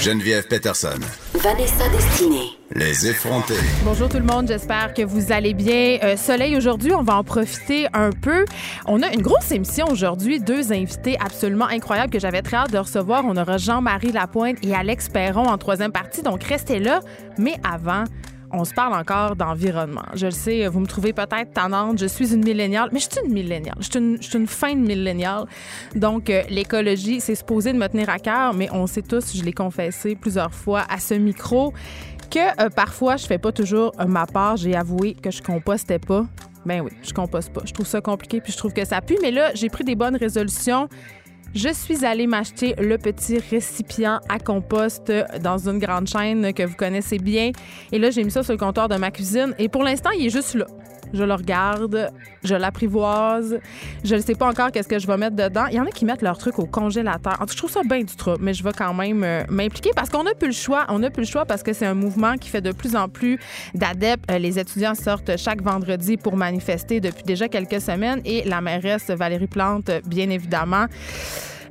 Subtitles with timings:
[0.00, 0.98] Geneviève Peterson.
[1.34, 2.56] Vanessa Destinée.
[2.74, 3.52] Les effrontés.
[3.84, 5.98] Bonjour tout le monde, j'espère que vous allez bien.
[6.02, 8.46] Euh, soleil aujourd'hui, on va en profiter un peu.
[8.86, 12.78] On a une grosse émission aujourd'hui, deux invités absolument incroyables que j'avais très hâte de
[12.78, 13.24] recevoir.
[13.26, 17.00] On aura Jean-Marie Lapointe et Alex Perron en troisième partie, donc restez là.
[17.36, 18.04] Mais avant,
[18.52, 20.04] on se parle encore d'environnement.
[20.14, 21.98] Je le sais, vous me trouvez peut-être tannante.
[21.98, 23.76] Je suis une milléniale, mais je suis une milléniale.
[23.80, 25.44] Je suis une, fin de milléniale.
[25.94, 29.42] Donc, euh, l'écologie, c'est supposé de me tenir à cœur, mais on sait tous, je
[29.42, 31.72] l'ai confessé plusieurs fois à ce micro,
[32.30, 34.56] que euh, parfois, je fais pas toujours euh, ma part.
[34.56, 36.24] J'ai avoué que je compostais pas.
[36.66, 37.62] Ben oui, je composte pas.
[37.64, 39.16] Je trouve ça compliqué, puis je trouve que ça pue.
[39.22, 40.88] Mais là, j'ai pris des bonnes résolutions.
[41.52, 46.76] Je suis allée m'acheter le petit récipient à compost dans une grande chaîne que vous
[46.76, 47.50] connaissez bien.
[47.90, 49.52] Et là, j'ai mis ça sur le comptoir de ma cuisine.
[49.58, 50.66] Et pour l'instant, il est juste là.
[51.12, 52.10] Je le regarde,
[52.44, 53.58] je l'apprivoise.
[54.04, 55.66] Je ne sais pas encore qu'est-ce que je vais mettre dedans.
[55.66, 57.34] Il y en a qui mettent leur truc au congélateur.
[57.34, 59.42] En tout cas, je trouve ça bien du trop, mais je vais quand même euh,
[59.48, 60.86] m'impliquer parce qu'on n'a plus le choix.
[60.88, 63.08] On n'a plus le choix parce que c'est un mouvement qui fait de plus en
[63.08, 63.38] plus
[63.74, 64.30] d'adeptes.
[64.30, 69.10] Euh, Les étudiants sortent chaque vendredi pour manifester depuis déjà quelques semaines et la mairesse
[69.10, 70.86] Valérie Plante, bien évidemment,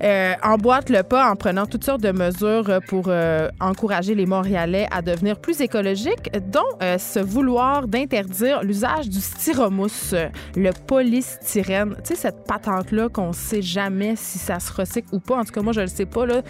[0.01, 4.87] euh, emboîte le pas en prenant toutes sortes de mesures pour euh, encourager les Montréalais
[4.91, 10.15] à devenir plus écologiques, dont euh, ce vouloir d'interdire l'usage du styromousse,
[10.55, 11.95] le polystyrène.
[12.03, 15.37] Tu sais, cette patente-là qu'on sait jamais si ça se recycle ou pas.
[15.37, 16.25] En tout cas, moi, je le sais pas.
[16.25, 16.41] Là.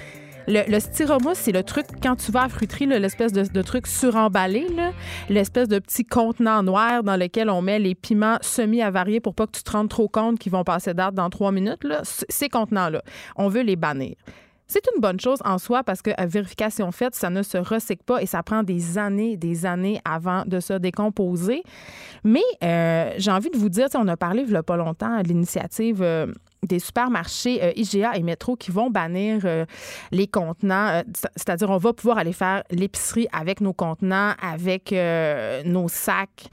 [0.50, 3.86] Le, le styromousse, c'est le truc, quand tu vas à la fruiterie, l'espèce de, truc
[3.86, 4.66] suremballé,
[5.30, 9.52] l'espèce de petit contenant noir dans lequel on met les piments semi-avariés pour pas que
[9.52, 11.86] tu te rendes trop compte qu'ils vont passer date dans trois minutes.
[12.02, 13.04] Ces contenants-là,
[13.36, 14.16] on veut les bannir.
[14.66, 18.04] C'est une bonne chose en soi parce que à vérification faite, ça ne se recycle
[18.04, 21.64] pas et ça prend des années, des années avant de se décomposer.
[22.24, 25.22] Mais euh, j'ai envie de vous dire, on a parlé il y a pas longtemps
[25.22, 26.28] de l'initiative euh,
[26.68, 29.66] des supermarchés euh, IGA et Métro qui vont bannir euh,
[30.12, 30.88] les contenants.
[30.90, 34.94] euh, c'est- C'est-à-dire, on va pouvoir aller faire l'épicerie avec nos contenants, avec
[35.66, 36.48] nos sacs.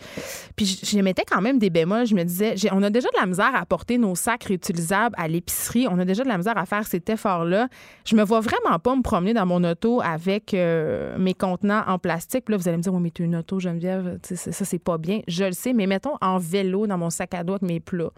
[0.56, 2.06] Puis je mettais quand même des bémols.
[2.06, 5.28] Je me disais, on a déjà de la misère à porter nos sacs réutilisables à
[5.28, 5.86] l'épicerie.
[5.90, 7.68] On a déjà de la misère à faire cet effort-là.
[8.04, 12.48] Je me vois vraiment pas me promener dans mon auto avec mes contenants en plastique.
[12.48, 15.20] Là, vous allez me dire, oui, mais tu une auto, Geneviève, ça, c'est pas bien.
[15.28, 18.10] Je le sais, mais mettons en vélo dans mon sac à dos avec mes plats.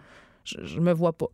[0.57, 1.27] Je, me vois pas.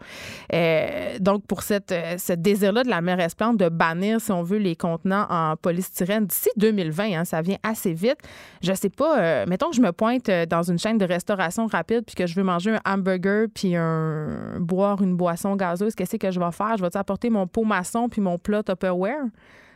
[0.53, 4.44] Euh, donc, pour cette, euh, ce désir-là de la mairesse Plante de bannir, si on
[4.44, 8.18] veut, les contenants en polystyrène d'ici 2020, hein, ça vient assez vite.
[8.62, 12.03] Je sais pas, euh, mettons que je me pointe dans une chaîne de restauration rapide
[12.06, 16.32] puis que je veux manger un hamburger puis un, boire une boisson gazeuse, qu'est-ce que
[16.32, 16.78] je vais faire?
[16.78, 19.26] Je vais apporter mon pot maçon puis mon plat Tupperware?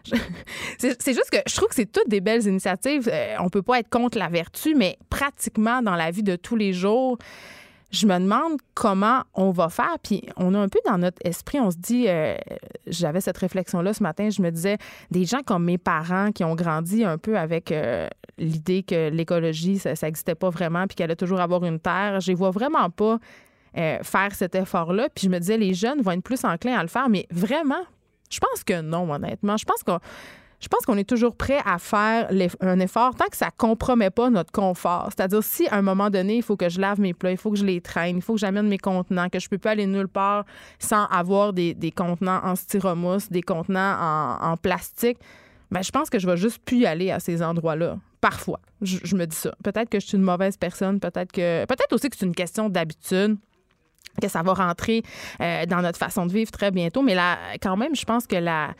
[0.77, 3.09] C'est juste que je trouve que c'est toutes des belles initiatives.
[3.11, 6.55] Euh, on peut pas être contre la vertu, mais pratiquement dans la vie de tous
[6.55, 7.17] les jours,
[7.91, 9.97] je me demande comment on va faire.
[10.03, 12.35] Puis on a un peu dans notre esprit, on se dit, euh,
[12.87, 14.77] j'avais cette réflexion-là ce matin, je me disais,
[15.11, 18.07] des gens comme mes parents qui ont grandi un peu avec euh,
[18.37, 22.27] l'idée que l'écologie, ça n'existait pas vraiment, puis qu'elle allait toujours avoir une terre, je
[22.27, 23.17] les vois vraiment pas
[23.77, 25.09] euh, faire cet effort-là.
[25.13, 27.83] Puis je me disais, les jeunes vont être plus enclins à le faire, mais vraiment,
[28.29, 29.57] je pense que non, honnêtement.
[29.57, 29.99] Je pense qu'on
[30.59, 34.29] je pense qu'on est toujours prêt à faire un effort tant que ça compromet pas
[34.29, 35.09] notre confort.
[35.15, 37.51] C'est-à-dire, si à un moment donné, il faut que je lave mes plats, il faut
[37.51, 39.85] que je les traîne, il faut que j'amène mes contenants, que je peux pas aller
[39.85, 40.45] nulle part
[40.77, 45.17] sans avoir des, contenants en styromousse, des contenants en, plastique,
[45.71, 47.97] ben, je pense que je vais juste plus y aller à ces endroits-là.
[48.19, 48.59] Parfois.
[48.81, 49.53] Je, me dis ça.
[49.63, 51.65] Peut-être que je suis une mauvaise personne, peut-être que.
[51.65, 53.37] Peut-être aussi que c'est une question d'habitude
[54.21, 55.03] que ça va rentrer
[55.39, 57.01] euh, dans notre façon de vivre très bientôt.
[57.01, 58.73] Mais là, quand même, je pense que la,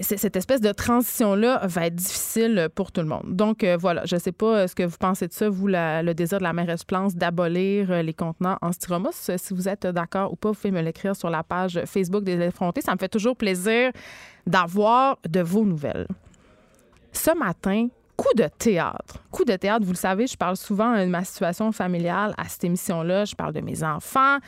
[0.00, 3.24] cette espèce de transition-là va être difficile pour tout le monde.
[3.26, 5.66] Donc, euh, voilà, je ne sais pas euh, ce que vous pensez de ça, vous,
[5.68, 9.30] le désir de la mairesse Plante d'abolir euh, les contenants en styromousse.
[9.36, 12.40] Si vous êtes d'accord ou pas, vous pouvez me l'écrire sur la page Facebook des
[12.40, 12.80] effrontés.
[12.80, 13.92] Ça me fait toujours plaisir
[14.46, 16.06] d'avoir de vos nouvelles.
[17.12, 19.18] Ce matin, coup de théâtre.
[19.30, 22.64] Coup de théâtre, vous le savez, je parle souvent de ma situation familiale à cette
[22.64, 23.24] émission-là.
[23.24, 24.38] Je parle de mes enfants,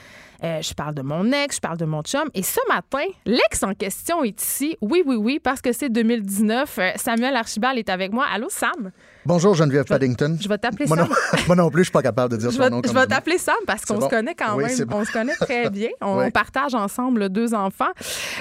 [0.44, 2.29] euh, je parle de mon ex, je parle de mon chum.
[2.35, 4.76] Et ce matin, l'ex en question est ici.
[4.82, 6.79] Oui, oui, oui, parce que c'est 2019.
[6.79, 8.26] Euh, Samuel Archibald est avec moi.
[8.32, 8.91] Allô, Sam?
[9.26, 10.37] Bonjour Geneviève Paddington.
[10.38, 10.99] Je vais t'appeler Sam.
[10.99, 11.08] non,
[11.46, 13.38] moi non plus, je suis pas capable de dire Je son nom je vais t'appeler
[13.38, 14.02] Sam parce qu'on bon.
[14.05, 14.85] se connaît quand Oui, même.
[14.85, 14.99] bon.
[14.99, 15.88] On se connaît très bien.
[16.02, 16.31] On, Oui.
[16.31, 17.88] partage ensemble deux enfants,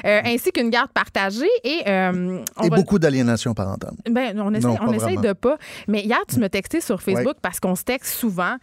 [0.06, 1.48] euh, ainsi qu'une garde partagée.
[1.64, 3.94] Et, on Et va- beaucoup d'aliénation parentale.
[4.10, 5.22] Ben, on essaie, Non, on pas essaie vraiment.
[5.22, 5.58] de pas.
[5.88, 8.58] Mais hier, tu m'as texté sur Facebook parce qu'on se texte souvent,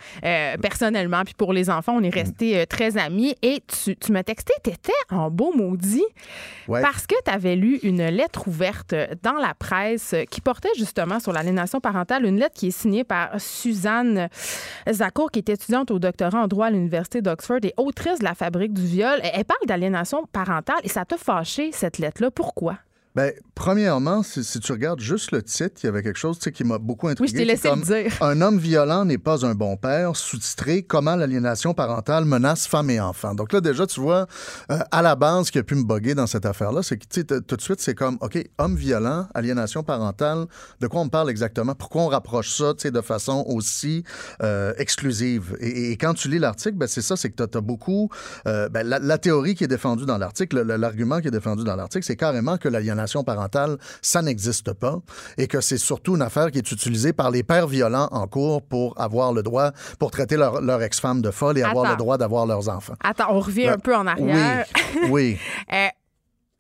[0.61, 1.23] personnellement.
[1.25, 3.30] Puis pour les enfants, on est restés euh, très amis.
[3.43, 6.05] Et tu, tu m'as texté, t'étais en beau maudit
[6.69, 6.83] Ouais.
[6.83, 8.95] parce que tu avais lu une lettre ouverte
[9.25, 13.41] dans la presse qui portait justement sur l'aliénation parentale, une lettre qui est signée par
[13.41, 14.29] Suzanne
[14.89, 18.35] Zakour, qui est étudiante au doctorat en droit à l'Université d'Oxford et autrice de La
[18.35, 19.19] fabrique du viol.
[19.25, 22.31] Elle elle parle d'aliénation parentale et ça t'a fâché, cette lettre-là.
[22.31, 22.77] Pourquoi?
[23.17, 26.45] Ben, premièrement, si, si tu regardes juste le titre, il y avait quelque chose tu
[26.45, 27.33] sais, qui m'a beaucoup intrigué.
[27.33, 28.13] Oui, je t'ai laissé le dire.
[28.23, 33.01] Un homme violent n'est pas un bon père, sous-titré Comment l'aliénation parentale menace femmes et
[33.01, 33.35] enfants.
[33.35, 34.29] Donc là, déjà, tu vois,
[34.71, 37.03] euh, à la base, ce qui a pu me boguer dans cette affaire-là, c'est que
[37.05, 40.47] tu sais, t- tout de suite, c'est comme, OK, homme violent, aliénation parentale,
[40.81, 41.75] de quoi on parle exactement?
[41.75, 44.05] Pourquoi on rapproche ça tu sais, de façon aussi
[44.41, 45.57] euh, exclusive?
[45.59, 48.09] Et, quand tu lis l'article, ben, c'est ça, c'est que tu as, beaucoup.
[48.47, 51.65] euh, ben, la, la théorie qui est défendue dans l'article, le- l'argument qui est défendu
[51.65, 54.99] dans l'article, c'est carrément que l'aliénation parentale, ça n'existe pas
[55.39, 58.63] et que c'est surtout une affaire qui est utilisée par les pères violents en cours
[58.63, 62.19] pour avoir le droit, pour traiter leur, leur ex-femme de folle et avoir le droit
[62.19, 62.95] d'avoir leurs enfants.
[63.03, 64.67] Attends, on revient Ben, un peu en arrière.
[65.05, 65.39] Oui, oui.
[65.73, 65.87] Euh,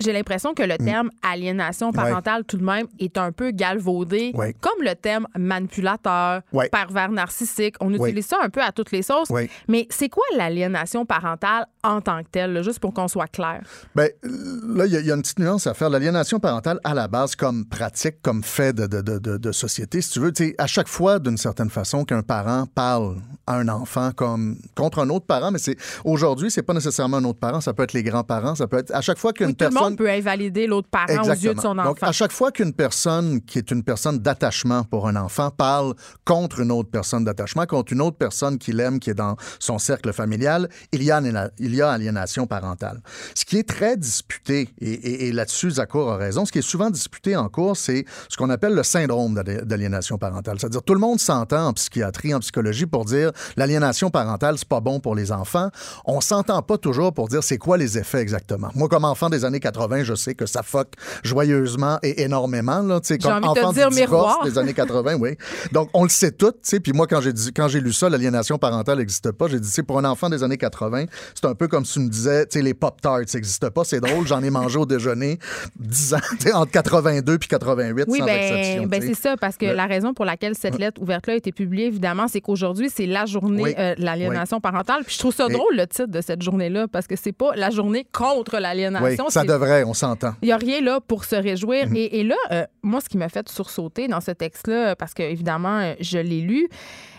[0.00, 0.84] j'ai l'impression que le Mm.
[0.84, 4.54] terme aliénation parentale, tout de même, est un peu galvaudé, Ouais.
[4.60, 6.68] comme le terme manipulateur, Ouais.
[6.70, 7.76] pervers narcissique.
[7.80, 9.28] On utilise ça un peu à toutes les sauces.
[9.68, 13.62] Mais c'est quoi l'aliénation parentale en tant que telle, là, juste pour qu'on soit clair?
[13.94, 15.90] Ben, là, il y, a- il y a une petite nuance à faire.
[15.90, 20.00] L'aliénation parentale, à la base, comme pratique, comme fait de, de, de, de- de société,
[20.00, 24.10] si tu veux, à chaque fois, d'une certaine façon, qu'un parent parle à un enfant
[24.14, 27.72] comme contre un autre parent, mais c'est aujourd'hui, c'est pas nécessairement un autre parent, ça
[27.72, 30.10] peut être les grands-parents, ça peut être à chaque fois qu'une Oui, le personne peut
[30.10, 31.90] invalider l'autre parent aux yeux de son enfant.
[31.90, 35.94] donc, à chaque fois qu'une personne qui est une personne d'attachement pour un enfant parle
[36.24, 39.78] contre une autre personne d'attachement, contre une autre personne qu'il aime, qui est dans son
[39.78, 43.00] cercle familial, il y a, aliéna- il y a aliénation parentale.
[43.34, 46.62] Ce qui est très disputé, et, et- et là-dessus, Zakour a raison, ce qui est
[46.62, 50.58] souvent disputé en cours, c'est ce qu'on appelle le syndrome d'ali- d'aliénation parentale.
[50.58, 54.80] C'est-à-dire, tout le monde s'entend en psychiatrie, en psychologie pour dire l'aliénation parentale, c'est pas
[54.80, 55.70] bon pour les enfants.
[56.04, 58.68] On s'entend pas toujours pour dire c'est quoi les effets exactement.
[58.74, 60.88] Moi, comme enfant des années 80, je sais que ça fuck
[61.22, 62.80] joyeusement et énormément.
[62.82, 64.44] Là, J'ai comme envie de te enfant dire du miroir.
[64.44, 65.36] des années 80, oui.
[65.72, 66.52] Donc, on le sait tout.
[66.82, 69.46] Puis moi, quand j'ai dit- quand j'ai lu ça, l'aliénation parentale n'existe pas.
[69.48, 71.04] J'ai dit, pour un enfant des années 80,
[71.34, 73.84] c'est un peu comme si tu me disais, les Pop-Tarts n'existent pas.
[73.84, 75.38] C'est drôle, j'en ai mangé au déjeuner
[75.78, 76.18] 10 ans,
[76.54, 78.86] entre 82 puis 88, Oui, sans ben, exception.
[78.86, 81.52] ben c'est ça, parce que Le- la raison pour laquelle cette lettre ouverte-là a été
[81.52, 83.74] publiée, évidemment, c'est qu'aujourd'hui, c'est la journée Oui.
[83.78, 85.02] euh, de l'aliénation parentale.
[85.04, 87.54] Puis je trouve ça Et- drôle, le titre de cette journée-là, parce que c'est pas
[87.56, 89.28] la journée contre Oui, l'aliénation.
[89.30, 90.32] ça c'est- devrait, on s'entend.
[90.42, 91.86] Il n'y a rien là pour se réjouir.
[91.88, 91.96] Mhm.
[91.96, 95.22] et, et là, euh, moi, ce qui m'a fait sursauter dans ce texte-là, parce que
[95.22, 96.68] évidemment, je l'ai lu,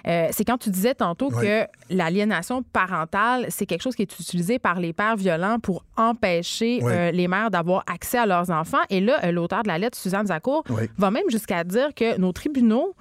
[0.07, 1.45] euh, c'est quand tu disais tantôt Oui.
[1.45, 6.79] que l'aliénation parentale, c'est quelque chose qui est utilisé par les pères violents pour empêcher
[6.81, 6.91] Oui.
[6.91, 8.81] euh, les mères d'avoir accès à leurs enfants.
[8.89, 10.83] Et là, l'auteur de la lettre, Suzanne Zakour, Oui.
[10.97, 12.95] va même jusqu'à dire que nos tribunaux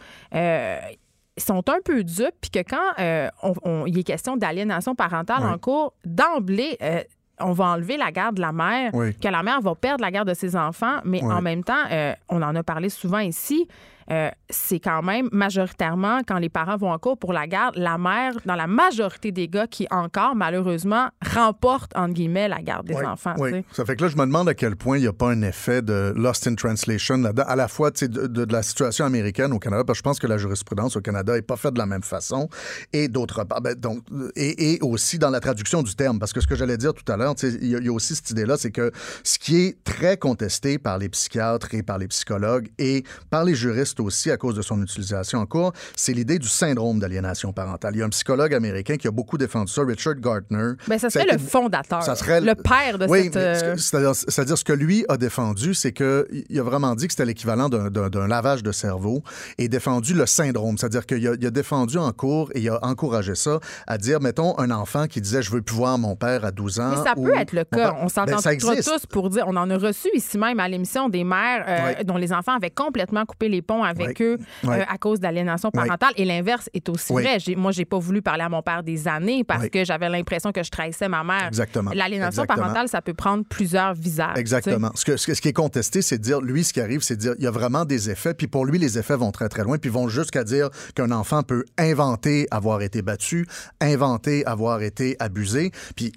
[1.38, 5.38] sont un peu dupes, puis que quand euh, on- on- il est question d'aliénation parentale
[5.42, 5.48] Oui.
[5.50, 7.00] en cours, d'emblée, euh,
[7.40, 9.14] on va enlever la garde de la mère, Oui.
[9.14, 11.32] que la mère va perdre la garde de ses enfants, mais Oui.
[11.32, 13.66] en même temps, euh, on en a parlé souvent ici,
[14.10, 17.98] euh, c'est quand même majoritairement, quand les parents vont en cours pour la garde, la
[17.98, 22.94] mère, dans la majorité des cas, qui encore, malheureusement, remporte, entre guillemets, la garde des
[22.94, 23.34] Oui, enfants.
[23.38, 23.64] oui.
[23.72, 25.42] Ça fait que là, je me demande à quel point il n'y a pas un
[25.42, 29.52] effet de lost in translation là-dedans, à la fois de, de- de la situation américaine
[29.52, 31.78] au Canada, parce que je pense que la jurisprudence au Canada n'est pas faite de
[31.78, 32.48] la même façon,
[32.92, 34.02] et d'autre part, ben, donc,
[34.34, 37.10] et, et aussi dans la traduction du terme, parce que ce que j'allais dire tout
[37.12, 38.90] à l'heure, il y, y a aussi cette idée-là, c'est que
[39.22, 43.54] ce qui est très contesté par les psychiatres et par les psychologues et par les
[43.54, 47.94] juristes aussi à cause de son utilisation en cours, c'est l'idée du syndrome d'aliénation parentale.
[47.94, 50.72] Il y a un psychologue américain qui a beaucoup défendu ça, Richard Gartner.
[50.88, 53.34] Ben, ça serait le fondateur, ça serait le père de oui, cette...
[53.34, 57.26] mais euh, c'est-à-dire, ce que lui a défendu, c'est qu'il a vraiment dit que c'était
[57.26, 59.22] l'équivalent d'un, lavage de cerveau
[59.58, 60.78] et défendu le syndrome.
[60.78, 64.70] C'est-à-dire qu'il a, défendu en cours et il a encouragé ça à dire, mettons, un
[64.70, 66.90] enfant qui disait je veux plus voir mon père à 12 ans.
[66.90, 67.76] Mais ça ou peut être le cas.
[67.76, 69.44] père- On s'entend Ben, tous pour dire.
[69.48, 72.70] On en a reçu ici même à l'émission des mères euh, dont les enfants avaient
[72.70, 76.12] complètement coupé les ponts avec eux euh, à cause d'aliénation parentale.
[76.16, 77.38] Et l'inverse est aussi vrai.
[77.56, 80.62] Moi, j'ai pas voulu parler à mon père des années parce que j'avais l'impression que
[80.62, 81.46] je trahissais ma mère.
[81.48, 81.90] Exactement.
[81.94, 84.36] L'aliénation parentale, ça peut prendre plusieurs visages.
[84.38, 84.90] Exactement.
[84.94, 87.00] Ce, que, ce que- ce qui est contesté, c'est de dire, lui, ce qui arrive,
[87.02, 89.30] c'est de dire, il y a vraiment des effets, puis pour lui, les effets vont
[89.32, 93.46] très, très loin, puis vont jusqu'à dire qu'un enfant peut inventer avoir été battu,
[93.80, 96.12] inventer avoir été abusé, puis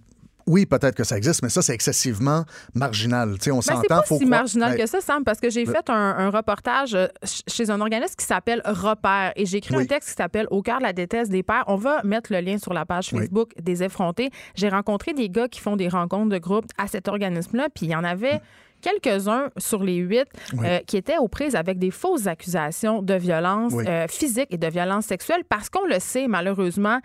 [0.47, 3.29] oui, peut-être que ça existe, mais ça, c'est excessivement marginal.
[3.29, 3.81] On Ben, s'entend.
[3.81, 4.77] c'est pas faut si croire- marginal Ouais.
[4.79, 8.15] que ça, Sam, parce que j'ai fait un, un reportage euh, ch- chez un organisme
[8.17, 9.83] qui s'appelle Repère et j'ai écrit Oui.
[9.83, 11.63] un texte qui s'appelle Au cœur de la déteste des pères.
[11.67, 13.19] On va mettre le lien sur la page Oui.
[13.21, 14.29] Facebook des effrontés.
[14.55, 17.91] J'ai rencontré des gars qui font des rencontres de groupe à cet organisme-là, puis il
[17.91, 18.41] y en avait
[18.81, 20.65] quelques-uns sur les huit Oui.
[20.67, 23.85] euh, qui étaient aux prises avec des fausses accusations de violence Oui.
[23.87, 26.99] euh, physique et de violence sexuelle parce qu'on le sait, malheureusement,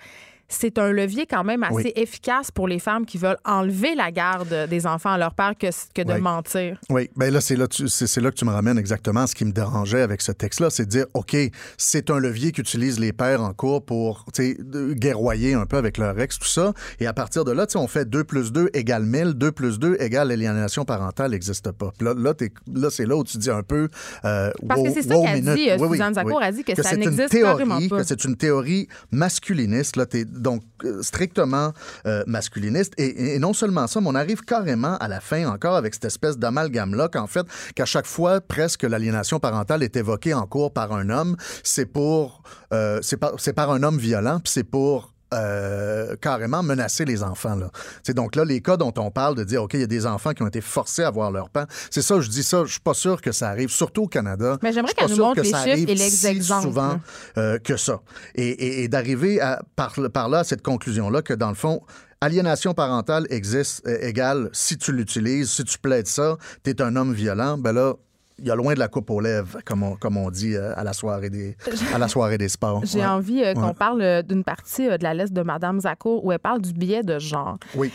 [0.48, 1.92] c'est un levier quand même assez Oui.
[1.94, 5.66] efficace pour les femmes qui veulent enlever la garde des enfants à leur père que,
[5.94, 6.20] que de Oui.
[6.20, 6.78] mentir.
[6.90, 9.34] Oui, ben là, c'est là, tu- c'est c'est là que tu me ramènes exactement ce
[9.34, 11.36] qui me dérangeait avec ce texte-là, c'est de dire, OK,
[11.76, 15.76] c'est un levier qu'utilisent les pères en cours pour, tu sais, de- guerroyer un peu
[15.76, 16.72] avec leur ex, tout ça.
[17.00, 19.52] Et à partir de là, tu sais, on fait 2 plus 2 égale 1000, 2
[19.52, 21.92] plus 2 égale aliénation parentale n'existe pas.
[22.00, 23.88] Là, là, t'es- là, c'est là où tu dis un peu...
[24.24, 26.96] euh, Parce que c'est ça wow qu'a dit, euh, Oui, Suzanne a dit que ça
[26.96, 27.98] n'existe théorie, pas.
[27.98, 31.72] que c'est une théorie masculiniste, là, t'es donc euh, strictement
[32.06, 32.94] euh, masculiniste.
[32.98, 36.38] Et, non seulement ça, mais on arrive carrément à la fin encore avec cette espèce
[36.38, 41.10] d'amalgame-là qu'en fait, qu'à chaque fois, presque l'aliénation parentale est évoquée en cours par un
[41.10, 42.42] homme, c'est pour,
[42.72, 47.54] euh, c'est par, par un homme violent, puis c'est pour euh, carrément menacer les enfants.
[47.54, 47.70] Là.
[48.02, 50.06] C'est donc là, les cas dont on parle de dire, OK, il y a des
[50.06, 52.72] enfants qui ont été forcés à voir leur père, c'est ça, je dis ça, je
[52.72, 54.56] suis pas sûr que ça arrive, surtout au Canada.
[54.62, 56.66] Mais j'aimerais qu'elle nous montre que les ça chiffres arrive et les si exemples.
[56.68, 57.00] souvent
[57.36, 58.00] euh, que ça.
[58.34, 59.40] Et, et- et d'arriver
[59.76, 61.82] par là à cette conclusion-là que, dans le fond,
[62.20, 66.96] aliénation parentale existe euh, égale si tu l'utilises, si tu plaides ça, tu es un
[66.96, 67.94] homme violent, ben là,
[68.38, 70.72] il y a loin de la coupe aux lèvres, comme on, comme on dit euh,
[70.76, 71.56] à, la soirée des,
[71.94, 72.82] à la soirée des sports.
[72.84, 73.06] J'ai Ouais.
[73.06, 73.74] envie euh, qu'on Ouais.
[73.74, 76.72] parle euh, d'une partie euh, de la liste de Madame Zakour où elle parle du
[76.72, 77.58] biais de genre.
[77.74, 77.90] Oui.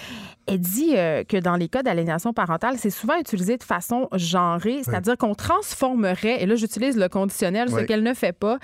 [0.46, 4.82] Elle dit euh, que dans les cas d'aliénation parentale, c'est souvent utilisé de façon genrée,
[4.84, 7.86] c'est-à-dire qu'on transformerait, et là j'utilise le conditionnel, ce Oui.
[7.86, 8.58] qu'elle ne fait pas,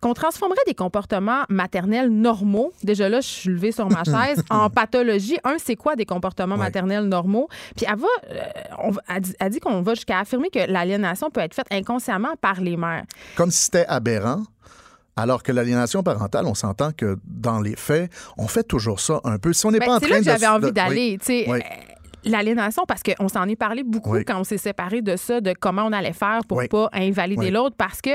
[0.00, 4.70] qu'on transformerait des comportements maternels normaux, déjà là je suis levée sur ma chaise, en
[4.70, 5.38] pathologie.
[5.44, 6.60] Un, c'est quoi des comportements Oui.
[6.62, 7.48] maternels normaux?
[7.76, 8.40] Puis elle va, euh,
[8.82, 12.60] on elle dit, dit qu'on va jusqu'à affirmer que l'aliénation peut être faite inconsciemment par
[12.60, 13.04] les mères.
[13.36, 14.42] Comme si c'était aberrant.
[15.16, 19.38] Alors que l'aliénation parentale, on s'entend que dans les faits, on fait toujours ça un
[19.38, 19.52] peu.
[19.52, 21.18] Si on n'est Ben, pas en c'est train là que j'avais envie de- d'aller.
[21.28, 21.44] Oui.
[21.48, 21.58] euh,
[22.24, 24.24] L'aliénation, parce qu'on s'en est parlé beaucoup Oui.
[24.26, 27.76] quand on s'est séparés de ça, de comment on allait faire pour pas invalider l'autre,
[27.78, 28.10] parce que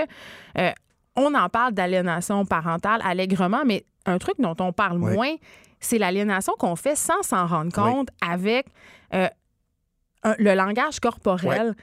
[0.59, 0.71] euh,
[1.15, 5.33] on en parle d'aliénation parentale allègrement, mais un truc dont on parle moins,
[5.79, 8.67] c'est l'aliénation qu'on fait sans s'en rendre compte avec
[9.15, 9.27] euh,
[10.23, 11.75] un- le langage corporel,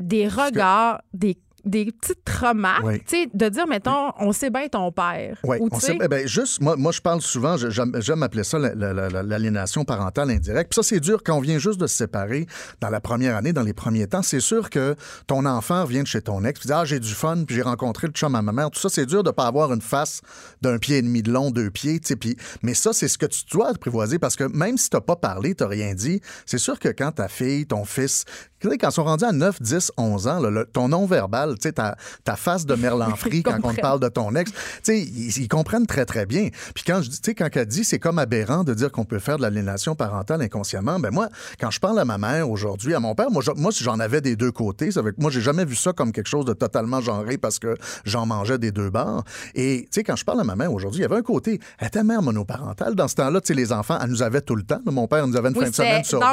[0.00, 2.98] des que- regards, des des petites remarques, Oui.
[3.06, 5.38] tu sais, de dire, mettons, on sait bien ton père.
[5.44, 8.58] Oui, Ou, on sait- eh ben, juste, moi, moi, je parle souvent, j'aime appeler ça
[8.58, 10.70] la- la- la- la- l'aliénation parentale indirecte.
[10.70, 12.46] Puis ça, c'est dur quand on vient juste de se séparer
[12.80, 14.22] dans la première année, dans les premiers temps.
[14.22, 14.94] C'est sûr que
[15.26, 17.62] ton enfant vient de chez ton ex, puis dit Ah, j'ai du fun, puis j'ai
[17.62, 18.70] rencontré le chum à ma mère.
[18.70, 20.20] Tout ça, c'est dur de ne pas avoir une face
[20.62, 22.00] d'un pied et demi de long, deux pieds.
[22.00, 24.90] tu sais, Puis, mais ça, c'est ce que tu dois apprivoiser parce que même si
[24.90, 27.84] tu n'as pas parlé, tu n'as rien dit, c'est sûr que quand ta fille, ton
[27.84, 28.24] fils,
[28.62, 31.72] quand ils sont rendus à 9, 10, 11 ans, là, le- ton non-verbal, tu sais,
[31.72, 35.00] ta, ta face de merlanfrie Ils quand on te parle de ton ex, tu sais,
[35.00, 36.48] ils, ils comprennent très, très bien.
[36.74, 39.04] Puis quand je dis, tu sais, quand elle dit c'est comme aberrant de dire qu'on
[39.04, 41.28] peut faire de l'aliénation parentale inconsciemment, ben moi,
[41.60, 44.20] quand je parle à ma mère aujourd'hui, à mon père, moi, moi si j'en avais
[44.20, 47.00] des deux côtés, ça veut moi, j'ai jamais vu ça comme quelque chose de totalement
[47.00, 49.24] genré parce que j'en mangeais des deux bords.
[49.54, 51.60] Et, tu sais, quand je parle à ma mère aujourd'hui, il y avait un côté,
[51.78, 52.94] elle était mère monoparentale.
[52.94, 54.80] Dans ce temps-là, tu sais, les enfants, elle nous avait tout le temps.
[54.86, 56.26] Mon père nous avait une oui, fin de semaine sur deux.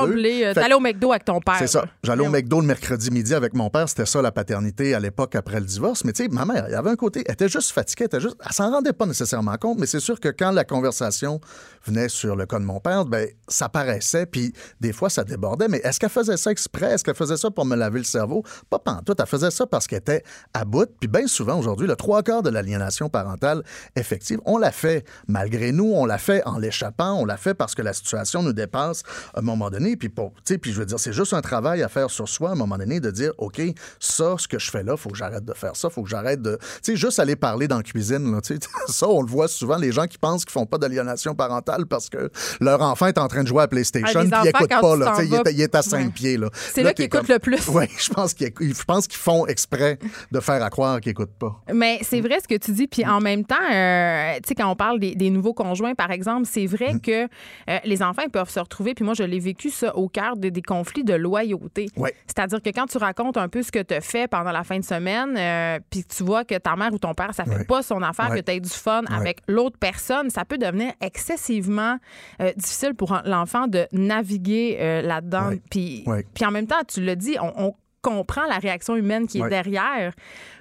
[0.43, 1.57] euh, t'allais au McDo avec ton père.
[1.59, 1.85] c'est ça.
[2.03, 2.29] J'allais au.
[2.29, 3.87] McDo le mercredi midi avec mon père.
[3.89, 6.03] C'était ça, la paternité à l'époque après le divorce.
[6.03, 8.05] Mais tu sais, ma mère, il y avait un côté, elle était juste fatiguée.
[8.11, 10.63] Elle, était juste, elle s'en rendait pas nécessairement compte, mais c'est sûr que quand la
[10.63, 11.39] conversation
[11.85, 15.67] venait sur le cas de mon père, ben, ça paraissait, puis des fois, ça débordait.
[15.67, 16.93] Mais est-ce qu'elle faisait ça exprès?
[16.93, 18.43] Est-ce qu'elle faisait ça pour me laver le cerveau?
[18.69, 19.19] Pas pantoute.
[19.19, 20.89] Elle faisait ça parce qu'elle était à bout.
[20.99, 23.63] Puis bien souvent, aujourd'hui, le trois quarts de l'aliénation parentale
[23.95, 27.75] effective, on l'a fait malgré nous, on l'a fait en l'échappant, on l'a fait parce
[27.75, 29.95] que la situation nous dépasse à un moment donné.
[29.95, 32.27] Puis, pour, tu sais, puis je veux dire, c'est juste un travail à faire sur
[32.29, 33.61] soi à un moment donné de dire, OK,
[33.99, 36.41] ça, ce que je fais là, faut que j'arrête de faire ça, faut que j'arrête
[36.41, 36.57] de...
[36.83, 39.47] Tu sais, juste aller parler dans la cuisine, là, tu sais, ça, on le voit
[39.47, 43.17] souvent, les gens qui pensent qu'ils font pas d'aliénation parentale parce que leur enfant est
[43.17, 45.51] en train de jouer à PlayStation, Ah, les puis il écoute pas, là, il, est,
[45.53, 46.11] il est à cinq Ouais.
[46.11, 46.49] pieds, là.
[46.53, 47.67] C'est là qu'ils écoutent comme- le plus.
[47.73, 49.99] Oui, je pense qu'ils qu'ils font exprès
[50.31, 51.61] de faire à croire qu'ils écoutent pas.
[51.73, 52.87] Mais c'est vrai ce que tu dis.
[52.87, 56.11] Puis en même temps, euh, tu sais, quand on parle des, des nouveaux conjoints, par
[56.11, 57.01] exemple, c'est vrai Mm.
[57.01, 58.93] que euh, les enfants ils peuvent se retrouver.
[58.93, 61.87] Puis moi, je l'ai vécu ça au cœur de- des conflits de loyauté.
[61.97, 62.13] Ouais.
[62.25, 64.77] C'est-à-dire que quand tu racontes un peu ce que tu as fait pendant la fin
[64.79, 67.63] de semaine, euh, puis tu vois que ta mère ou ton père, ça fait Ouais.
[67.65, 68.39] pas son affaire, Ouais.
[68.41, 71.97] que tu as du fun avec l'autre personne, ça peut devenir excessivement
[72.41, 75.51] euh, difficile pour l'enfant de naviguer euh, là-dedans.
[75.69, 76.05] Puis
[76.45, 77.73] en même temps, tu le dis, on, on
[78.07, 79.49] comprend la réaction humaine qui est Ouais.
[79.49, 80.13] derrière,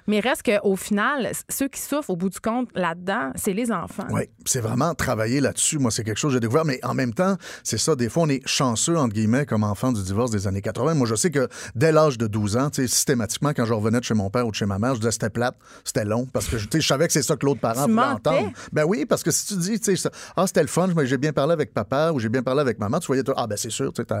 [0.07, 4.07] mais reste qu'au final, ceux qui souffrent au bout du compte là-dedans, c'est les enfants.
[4.09, 5.79] Oui, c'est vraiment travailler là-dessus.
[5.79, 6.65] Moi, c'est quelque chose que j'ai découvert.
[6.65, 7.95] Mais en même temps, c'est ça.
[7.95, 10.93] Des fois, on est chanceux, entre guillemets, comme enfant du divorce des années 80.
[10.93, 14.13] Moi, je sais que dès l'âge de 12 ans, systématiquement, quand je revenais de chez
[14.13, 16.57] mon père ou de chez ma mère, je disais c'était plate, c'était long, parce que
[16.57, 18.51] je savais que c'est ça que l'autre parent voulait entendre.
[18.71, 21.05] Ben oui, parce que si tu dis, tu sais, ça, ah, c'était le fun, mais
[21.05, 23.57] j'ai bien parlé avec papa ou j'ai bien parlé avec maman, tu voyais, ah, ben
[23.57, 24.15] c'est sûr, tu sais,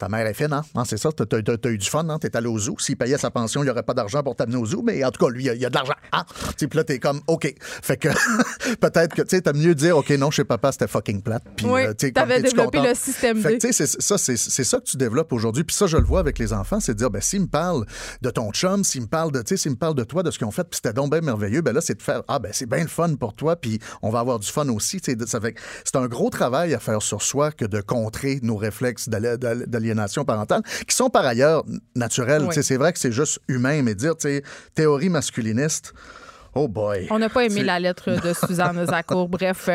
[0.00, 0.62] ta mère est fine, hein?
[0.74, 2.18] hein c'est ça, t'as as, eu du fun, hein?
[2.18, 2.76] T'es allé au zoo.
[2.78, 5.10] S'il payait sa pension, il n'y aurait pas d'argent pour t'amener au zoo, mais en
[5.10, 5.92] tout cas, lui, il y a, de l'argent.
[6.12, 6.24] Hein?
[6.56, 7.54] Puis là, t'es comme, OK.
[7.82, 8.08] Fait que
[8.80, 11.44] peut-être que, tu sais, t'as mieux dire, OK, non, chez papa, c'était fucking plate.
[11.54, 14.84] Puis, oui, euh, t'avais développé le système fait tu sais, c'est ça, c'est ça que
[14.84, 15.64] tu développes aujourd'hui.
[15.64, 17.84] Puis ça, je le vois avec les enfants, c'est de dire, ben, s'ils me parlent
[18.22, 20.30] de ton chum, s'ils me parlent de, tu sais, s'ils me parlent de toi, de
[20.30, 22.38] ce qu'ils ont fait, puis c'était donc bien merveilleux, ben là, c'est de faire, ah,
[22.38, 25.00] ben, c'est bien le fun pour toi, puis on va avoir du fun aussi.
[25.26, 29.08] Ça fait c'est un gros travail à faire sur soi que de contrer nos réflexes
[29.90, 32.46] d'aliénation parentale, qui sont par ailleurs naturels.
[32.52, 34.14] C'est vrai que c'est juste humain, mais dire,
[34.74, 35.92] théorie masculiniste,
[36.54, 37.06] Oh boy.
[37.10, 39.28] On n'a pas aimé la lettre de Suzanne Zakour.
[39.28, 39.68] Bref.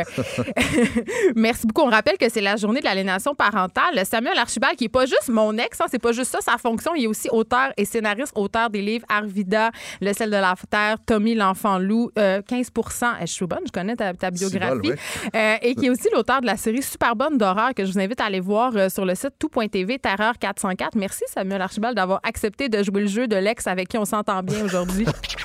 [1.36, 1.84] Merci beaucoup.
[1.84, 4.06] On rappelle que c'est la journée de l'aliénation parentale.
[4.06, 6.94] Samuel Archibald, qui n'est pas juste mon ex, hein, c'est pas juste ça sa fonction.
[6.96, 10.98] Il est aussi auteur et scénariste, auteur des livres Arvida, Le sel de la terre,
[11.06, 14.92] Tommy l'enfant loup, 15 euh, eh, Je suis bonne, je connais ta, biographie.
[15.36, 18.00] Euh, et qui est aussi l'auteur de la série Super bonne d'horreur que je vous
[18.00, 20.96] invite à aller voir euh, sur le site tout.tv, Terreur 404.
[20.96, 24.44] Merci Samuel Archibald d'avoir accepté de jouer le jeu de l'ex avec qui on s'entend
[24.44, 25.06] bien aujourd'hui.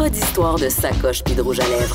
[0.00, 1.94] Pas d'histoire de sacoche puis de rouge à lèvres.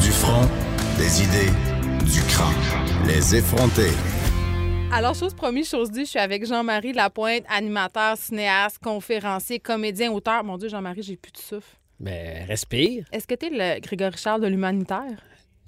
[0.00, 0.48] Du front,
[0.96, 1.52] des idées,
[2.10, 2.54] du crâne.
[3.06, 3.90] Les effronter.
[4.90, 10.42] Alors, chose promise, chose due, je suis avec Jean-Marie Lapointe, animateur, cinéaste, conférencier, comédien, auteur.
[10.44, 11.76] Mon Dieu, Jean-Marie, j'ai plus de souffle.
[12.00, 13.04] Mais respire.
[13.12, 15.18] Est-ce que tu es le Grégory Charles de l'humanitaire?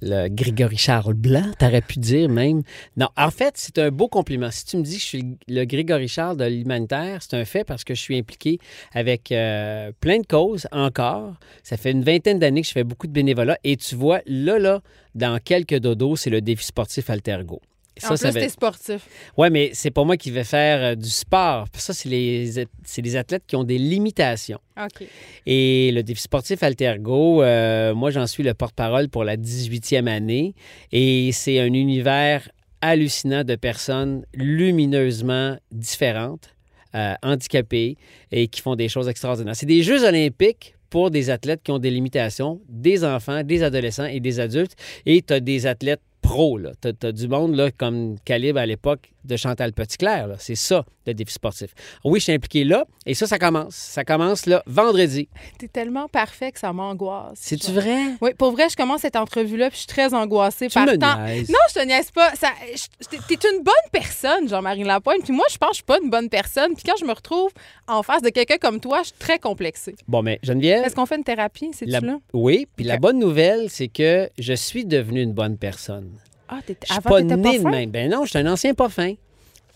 [0.03, 2.63] Le Grégory Charles Blanc, t'aurais pu dire même.
[2.97, 4.51] Non, en fait, c'est un beau compliment.
[4.51, 7.65] Si tu me dis que je suis le Grégory Charles de l'humanitaire, c'est un fait
[7.65, 8.59] parce que je suis impliqué
[8.93, 11.35] avec euh, plein de causes encore.
[11.63, 14.59] Ça fait une vingtaine d'années que je fais beaucoup de bénévolat et tu vois, là,
[14.59, 14.81] là,
[15.15, 17.61] dans quelques dodos, c'est le défi sportif Altergo.
[17.97, 19.07] Ça, en plus, t'es sportif.
[19.37, 21.67] Oui, mais c'est pas moi qui vais faire euh, du sport.
[21.75, 22.67] Ça, c'est les,
[22.99, 24.59] les athlètes qui ont des limitations.
[24.77, 25.07] OK.
[25.47, 30.55] Et le défi sportif Altergo, euh, moi, j'en suis le porte-parole pour la 18e année.
[30.91, 32.49] Et c'est un univers
[32.81, 36.55] hallucinant de personnes lumineusement différentes,
[36.95, 37.97] euh, handicapées
[38.31, 39.57] et qui font des choses extraordinaires.
[39.57, 44.05] C'est des Jeux olympiques pour des athlètes qui ont des limitations, des enfants, des adolescents
[44.05, 44.77] et des adultes.
[45.07, 46.59] Et tu as des athlètes pro.
[46.81, 50.37] Tu as, du monde là, comme calibre à l'époque de Chantal Petitclerc.
[50.39, 51.71] C'est ça, le défi sportif.
[52.05, 53.75] Oui, je suis impliqué là et ça, ça commence.
[53.75, 55.29] Ça commence là vendredi.
[55.59, 57.39] T'es tellement parfait que ça m'angoisse.
[57.41, 57.99] C'est-tu vrai?
[58.21, 60.69] Oui, pour vrai, je commence cette entrevue-là puis je suis très angoissée.
[60.69, 61.17] Tu me temps...
[61.17, 62.33] Non, je te niaise pas.
[62.33, 65.23] T'es une bonne personne, Jean-Marie Lapointe.
[65.25, 66.75] Puis moi, je pense que je suis pas une bonne personne.
[66.75, 67.51] Puis quand je me retrouve
[67.89, 69.97] en face de quelqu'un comme toi, je suis très complexée.
[70.07, 70.85] Bon, mais Geneviève...
[70.85, 72.01] Est-ce qu'on fait une thérapie, c'est la...
[72.01, 72.19] là?
[72.33, 76.11] Oui, puis la bonne nouvelle, c'est que je suis devenue une bonne personne.
[76.49, 77.91] Ah, je suis pas né de même.
[77.91, 79.15] Ben non, je suis un ancien pas fin.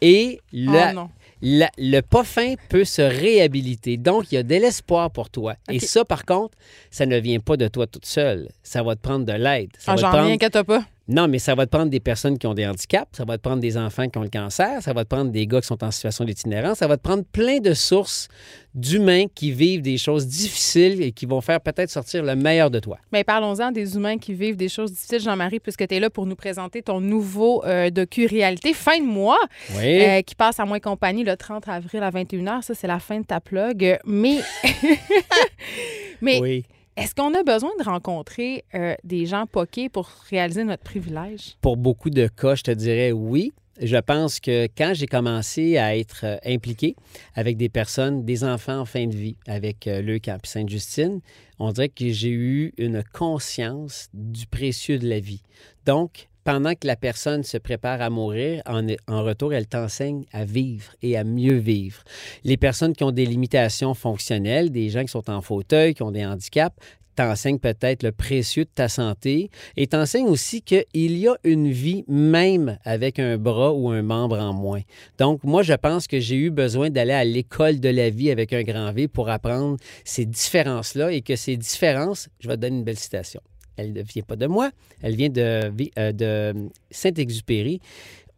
[0.00, 1.08] Et le, oh,
[1.42, 3.96] le pas fin peut se réhabiliter.
[3.96, 5.54] Donc, il y a de l'espoir pour toi.
[5.70, 6.56] Et ça, par contre,
[6.90, 8.48] ça ne vient pas de toi toute seule.
[8.62, 9.70] Ça va te prendre de l'aide.
[9.86, 10.30] Ah, j'en prendre...
[10.30, 10.84] inquiète pas.
[11.08, 13.42] Non, mais ça va te prendre des personnes qui ont des handicaps, ça va te
[13.42, 15.82] prendre des enfants qui ont le cancer, ça va te prendre des gars qui sont
[15.82, 18.28] en situation d'itinérance, ça va te prendre plein de sources
[18.74, 22.78] d'humains qui vivent des choses difficiles et qui vont faire peut-être sortir le meilleur de
[22.78, 22.98] toi.
[23.10, 26.26] Mais parlons-en des humains qui vivent des choses difficiles, Jean-Marie, puisque tu es là pour
[26.26, 29.38] nous présenter ton nouveau euh, docu-réalité fin de mois
[29.76, 32.60] euh, qui passe à Moins Compagnie le 30 avril à 21h.
[32.60, 33.98] Ça, c'est la fin de ta plug.
[34.04, 34.40] Mais.
[36.20, 36.40] Mais.
[36.40, 36.64] Oui.
[36.98, 41.56] Est-ce qu'on a besoin de rencontrer euh, des gens poqués pour réaliser notre privilège?
[41.60, 43.52] Pour beaucoup de cas, je te dirais oui.
[43.80, 46.96] Je pense que quand j'ai commencé à être euh, impliqué
[47.36, 51.20] avec des personnes, des enfants en fin de vie, avec euh, le camp Sainte-Justine,
[51.60, 55.42] on dirait que j'ai eu une conscience du précieux de la vie.
[55.86, 60.94] Donc, pendant que la personne se prépare à mourir, en, retour, elle t'enseigne à vivre
[61.02, 62.02] et à mieux vivre.
[62.42, 66.10] Les personnes qui ont des limitations fonctionnelles, des gens qui sont en fauteuil, qui ont
[66.10, 66.74] des handicaps,
[67.16, 70.86] t'enseigne peut-être le précieux de ta santé et t'enseigne aussi qu'il
[71.18, 74.80] y a une vie même avec un bras ou un membre en moins.
[75.18, 78.54] Donc, moi, je pense que j'ai eu besoin d'aller à l'école de la vie avec
[78.54, 82.78] un grand V pour apprendre ces différences-là et que ces différences, je vais te donner
[82.78, 83.42] une belle citation
[83.78, 84.70] elle ne vient pas de moi,
[85.02, 87.80] elle vient de, euh, de Saint-Exupéry.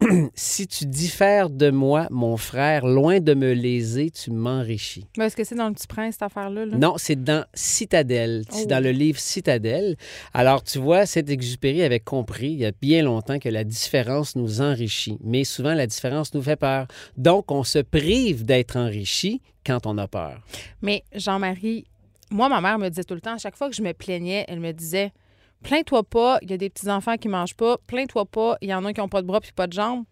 [0.35, 5.07] si tu diffères de moi, mon frère, loin de me léser, tu m'enrichis.
[5.19, 6.65] Est-ce que c'est dans le Petit Prince, cette affaire-là?
[6.67, 8.45] Non, c'est dans Citadelle.
[8.51, 8.95] C'est dans le oh.
[8.95, 9.97] livre Citadelle.
[10.33, 14.63] Alors, tu vois, Saint-Exupéry avait compris il y a bien longtemps que la différence nous
[14.63, 15.19] enrichit.
[15.23, 16.87] Mais souvent, la différence nous fait peur.
[17.17, 20.41] Donc, on se prive d'être enrichi quand on a peur.
[20.81, 21.85] Mais Jean-Marie,
[22.31, 24.47] moi, ma mère me disait tout le temps, à chaque fois que je me plaignais,
[24.49, 25.13] elle me disait
[25.63, 27.77] Plains-toi pas, il y a des petits-enfants qui mangent pas.
[27.87, 30.05] Plains-toi pas, il y en a qui n'ont pas de bras puis pas de jambes.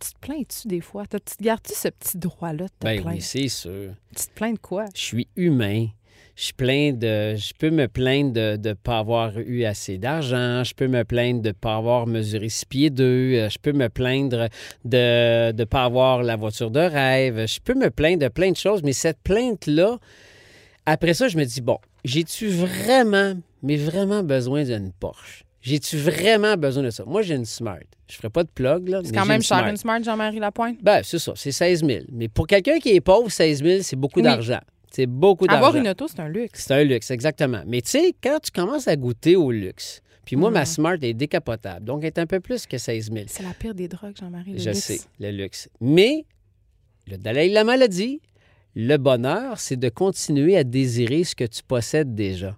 [0.00, 1.04] Tu te plains-tu des fois?
[1.06, 3.92] Tu te gardes-tu ce petit droit-là de te ben oui, c'est sûr.
[4.16, 4.86] Tu te plains de quoi?
[4.94, 5.86] Je suis humain.
[6.34, 7.36] Je plein de.
[7.36, 10.64] Je peux me plaindre de ne pas avoir eu assez d'argent.
[10.64, 13.34] Je peux me plaindre de ne pas avoir mesuré six pieds deux.
[13.34, 14.48] euh, Je peux me plaindre
[14.86, 17.46] de ne pas avoir la voiture de rêve.
[17.46, 19.98] Je peux me plaindre de plein de choses, mais cette plainte-là,
[20.86, 25.44] après ça, je me dis, bon, j'ai-tu vraiment, mais vraiment besoin d'une Porsche?
[25.60, 27.04] J'ai-tu vraiment besoin de ça?
[27.06, 27.78] Moi, j'ai une Smart.
[28.10, 29.00] Je ferai pas de plug, là.
[29.04, 30.78] C'est quand même cher, une Smart, Jean-Marie Lapointe?
[30.82, 32.00] Ben, c'est ça, c'est 16 000.
[32.10, 34.24] Mais pour quelqu'un qui est pauvre, 16 000, c'est beaucoup Oui.
[34.24, 34.58] d'argent.
[34.90, 35.64] C'est beaucoup d'argent.
[35.66, 36.64] Avoir une auto, c'est un luxe.
[36.66, 37.62] C'est un luxe, exactement.
[37.66, 40.54] Mais tu sais, quand tu commences à goûter au luxe, puis moi, Mhm.
[40.54, 43.26] ma Smart est décapotable, donc elle est un peu plus que 16 000.
[43.28, 44.58] C'est la pire des drogues, Jean-Marie.
[44.58, 44.80] Je luxe.
[44.80, 45.68] sais, le luxe.
[45.80, 46.26] Mais
[47.06, 48.20] le Dalai Lama l'a dit,
[48.74, 52.56] le bonheur, c'est de continuer à désirer ce que tu possèdes déjà.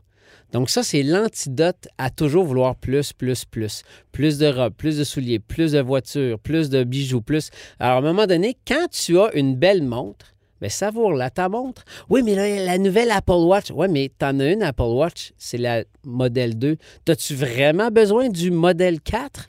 [0.55, 3.83] Donc ça, c'est l'antidote à toujours vouloir plus, plus, plus.
[4.13, 7.51] Plus de robes, plus de souliers, plus de voitures, plus de bijoux, plus.
[7.81, 10.27] Alors à un moment donné, quand tu as une belle montre,
[10.61, 11.85] ben savoure-la, ta montre.
[12.09, 13.73] Oui, mais là, la nouvelle Apple Watch.
[13.75, 16.77] Oui, mais t'en as une Apple Watch, c'est la modèle 2.
[17.05, 19.49] T'as-tu vraiment besoin du modèle 4?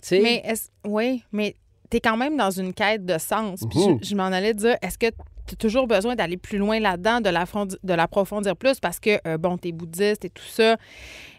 [0.00, 0.20] sais?
[0.20, 1.54] Mais est-ce- oui, mais
[1.90, 3.60] tu es quand même dans une quête de sens.
[3.70, 5.06] Puis je, je m'en allais dire, est-ce que
[5.48, 9.58] tu as toujours besoin d'aller plus loin là-dedans, de l'approfondir plus parce que, euh, bon,
[9.58, 10.76] tu es bouddhiste et tout ça.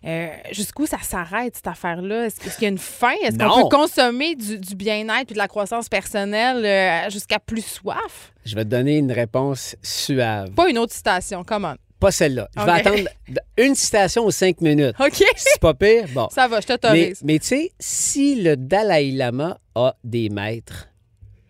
[0.05, 2.25] Euh, Jusqu'où ça s'arrête, cette affaire-là?
[2.25, 3.13] Est-ce qu'il y a une fin?
[3.23, 7.65] Est-ce qu'on peut consommer du, du bien-être et de la croissance personnelle euh, jusqu'à plus
[7.65, 8.33] soif?
[8.45, 10.51] Je vais te donner une réponse suave.
[10.51, 11.75] Pas une autre citation, comment?
[11.99, 12.47] Pas celle-là.
[12.57, 13.09] Je vais attendre
[13.57, 14.95] une citation aux cinq minutes.
[14.99, 16.05] OK, C'est pas pire?
[16.13, 16.29] Bon.
[16.31, 17.21] ça va, je Mais, t'autorise.
[17.25, 20.87] mais tu sais, si le Dalai Lama a des maîtres,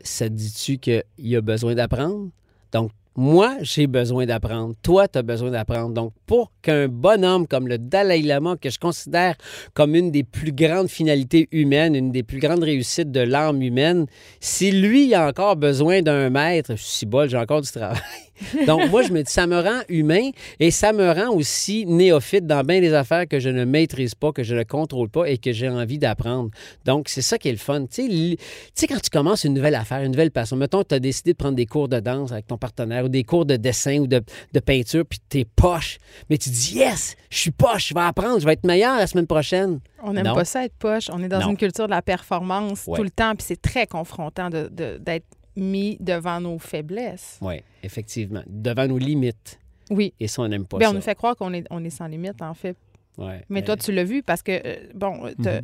[0.01, 2.29] ça te dit-tu qu'il a besoin d'apprendre?
[2.71, 4.75] Donc, moi, j'ai besoin d'apprendre.
[4.81, 5.93] Toi, tu as besoin d'apprendre.
[5.93, 9.35] Donc, pour qu'un bonhomme comme le Dalai Lama, que je considère
[9.73, 14.05] comme une des plus grandes finalités humaines, une des plus grandes réussites de l'âme humaine,
[14.39, 17.99] si lui a encore besoin d'un maître, je suis bol, j'ai encore du travail.
[18.67, 22.45] Donc, moi, je me dis, ça me rend humain et ça me rend aussi néophyte
[22.47, 25.37] dans bien des affaires que je ne maîtrise pas, que je ne contrôle pas et
[25.37, 26.49] que j'ai envie d'apprendre.
[26.85, 27.85] Donc, c'est ça qui est le fun.
[27.85, 28.37] Tu
[28.73, 31.37] sais, quand tu commences une nouvelle affaire, une nouvelle passion, mettons, tu as décidé de
[31.37, 34.21] prendre des cours de danse avec ton partenaire ou des cours de dessin ou de,
[34.53, 35.97] de peinture, puis t'es poche.
[36.29, 39.07] Mais tu dis, yes, je suis poche, je vais apprendre, je vais être meilleur la
[39.07, 39.79] semaine prochaine.
[40.03, 41.09] On n'aime pas ça être poche.
[41.11, 41.49] On est dans Non.
[41.51, 42.97] une culture de la performance Ouais.
[42.97, 45.25] tout le temps, puis c'est très confrontant de- de- d'être
[45.59, 47.37] mis devant nos faiblesses.
[47.41, 48.41] Oui, effectivement.
[48.47, 49.59] Devant nos limites.
[49.89, 50.13] Oui.
[50.19, 50.91] Et ça, on n'aime pas Ben, ça.
[50.91, 52.77] on nous fait croire qu'on est, on est sans limite, en fait.
[53.17, 53.43] Ouais.
[53.49, 55.61] Mais Euh, toi, tu l'as vu parce que, euh, bon, tu Mhm.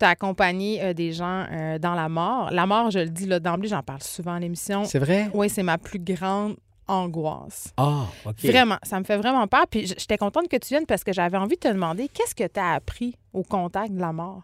[0.00, 2.50] as accompagné euh, des gens euh, dans la mort.
[2.50, 4.84] La mort, je le dis là, d'emblée, j'en parle souvent à l'émission.
[4.84, 5.30] C'est vrai?
[5.34, 6.56] Oui, c'est ma plus grande
[6.88, 7.72] angoisse.
[7.76, 8.44] Ah, OK.
[8.44, 9.66] Vraiment, ça me fait vraiment peur.
[9.70, 12.46] Puis j'étais contente que tu viennes parce que j'avais envie de te demander qu'est-ce que
[12.48, 14.42] tu as appris au contact de la mort?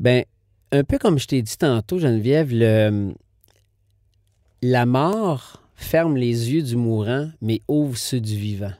[0.00, 0.24] Ben,
[0.72, 3.14] un peu comme je t'ai dit tantôt, Geneviève, le,
[4.70, 8.72] la mort ferme les yeux du mourant, mais ouvre ceux du vivant.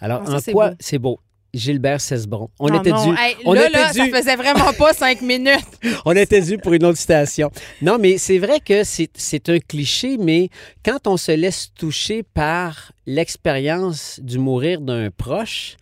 [0.00, 1.18] Alors, ça, en c'est quoi c'est beau?
[1.54, 2.50] Gilbert Cesbron.
[2.58, 3.18] On Ah était non, dû.
[3.18, 5.64] hey, on là, était là, dû- ça faisait vraiment pas cinq minutes.
[6.04, 7.50] on était dû pour une autre citation.
[7.80, 10.50] Non, mais c'est vrai que c'est c'est un cliché, mais
[10.84, 15.76] quand on se laisse toucher par l'expérience du mourir d'un proche,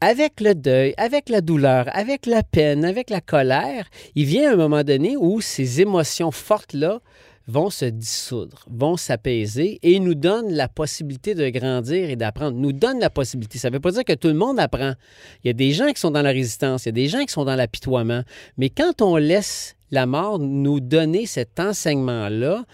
[0.00, 3.86] avec le deuil, avec la douleur, avec la peine, avec la colère,
[4.16, 7.00] il vient un moment donné où ces émotions fortes-là
[7.46, 12.56] vont se dissoudre, vont s'apaiser et nous donnent la possibilité de grandir et d'apprendre.
[12.56, 13.58] Nous donnent la possibilité.
[13.58, 14.94] Ça ne veut pas dire que tout le monde apprend.
[15.42, 17.24] Il y a des gens qui sont dans la résistance, il y a des gens
[17.24, 18.22] qui sont dans l'apitoiement.
[18.56, 22.64] Mais quand on laisse la mort nous donner cet enseignement-là,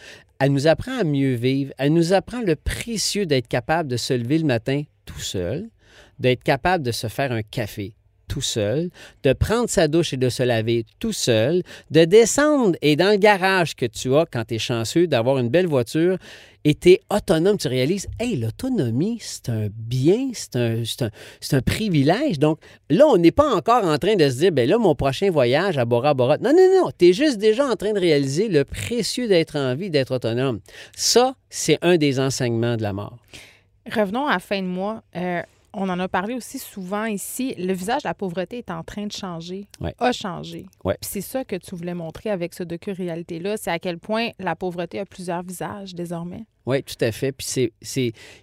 [0.41, 1.73] elle nous apprend à mieux vivre.
[1.79, 5.69] Elle nous apprend le précieux d'être capable de se lever le matin tout seul,
[6.19, 7.95] d'être capable de se faire un café
[8.29, 8.91] tout seul,
[9.25, 13.17] de prendre sa douche et de se laver tout seul, de descendre et dans le
[13.17, 16.19] garage que tu as quand tu es chanceux d'avoir une belle voiture
[16.65, 21.63] et tu es autonome, tu réalises, hey, l'autonomie, c'est un bien, c'est un, un, un
[21.63, 22.39] privilège.
[22.39, 22.59] Donc
[22.91, 25.79] là, on n'est pas encore en train de se dire, ben là, mon prochain voyage
[25.79, 26.37] à Bora Bora.
[26.39, 29.75] Non, non, non, tu es juste déjà en train de réaliser le précieux d'être en
[29.75, 30.61] vie, d'être autonome.
[30.95, 33.17] Ça, c'est un des enseignements de la mort.
[33.91, 35.03] Revenons à la fin de mois.
[35.17, 35.43] Euh,
[35.75, 37.55] on en a parlé aussi souvent ici.
[37.59, 39.95] Le visage de la pauvreté est en train de changer, Ouais.
[39.99, 40.67] a changé.
[40.85, 40.97] Ouais.
[41.01, 44.57] Puis c'est ça que tu voulais montrer avec ce docu-réalité-là, c'est à quel point la
[44.57, 46.45] pauvreté a plusieurs visages désormais.
[46.67, 47.33] Oui, tout à fait.
[47.33, 47.71] Puis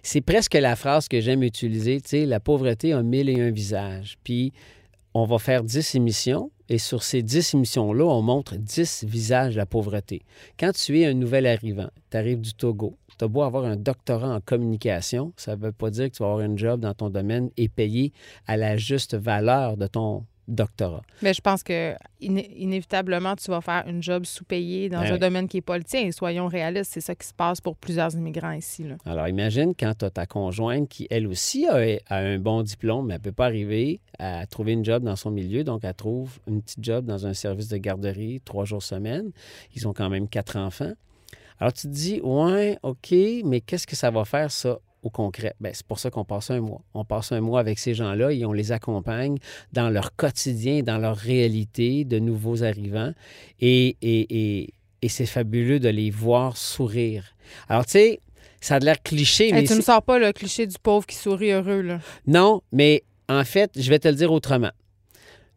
[0.00, 2.00] c'est presque la phrase que j'aime utiliser.
[2.00, 4.16] Tu sais, la pauvreté a mille et un visages.
[4.24, 4.52] Puis
[5.14, 9.58] on va faire dix émissions et sur ces dix émissions-là, on montre dix visages de
[9.58, 10.22] la pauvreté.
[10.58, 13.76] Quand tu es un nouvel arrivant, tu arrives du Togo, tu as beau avoir un
[13.76, 16.94] doctorat en communication, ça ne veut pas dire que tu vas avoir un job dans
[16.94, 18.12] ton domaine et payer
[18.46, 21.02] à la juste valeur de ton doctorat.
[21.22, 25.18] Mais je pense que iné- inévitablement, tu vas faire une job sous-payée dans Ben un
[25.18, 26.02] domaine qui n'est pas le tien.
[26.02, 28.84] Et soyons réalistes, c'est ça qui se passe pour plusieurs immigrants ici.
[28.84, 28.94] Là.
[29.04, 33.06] Alors, imagine quand tu as ta conjointe qui, elle aussi, a, a un bon diplôme,
[33.08, 35.64] mais elle ne peut pas arriver à trouver une job dans son milieu.
[35.64, 39.32] Donc, elle trouve une petite job dans un service de garderie trois jours semaine.
[39.74, 40.92] Ils ont quand même quatre enfants.
[41.60, 43.14] Alors, tu te dis, ouais, OK,
[43.44, 45.54] mais qu'est-ce que ça va faire, ça, au concret?
[45.60, 46.82] Bien, c'est pour ça qu'on passe un mois.
[46.94, 49.36] On passe un mois avec ces gens-là et on les accompagne
[49.72, 53.12] dans leur quotidien, dans leur réalité de nouveaux arrivants.
[53.60, 57.24] Et, et, et, et c'est fabuleux de les voir sourire.
[57.68, 58.20] Alors, tu sais,
[58.60, 61.06] ça a de l'air cliché, mais tu me c'est- sors pas le cliché du pauvre
[61.06, 61.82] qui sourit heureux.
[61.82, 62.00] Là.
[62.26, 64.70] non, mais en fait, je vais te le dire autrement.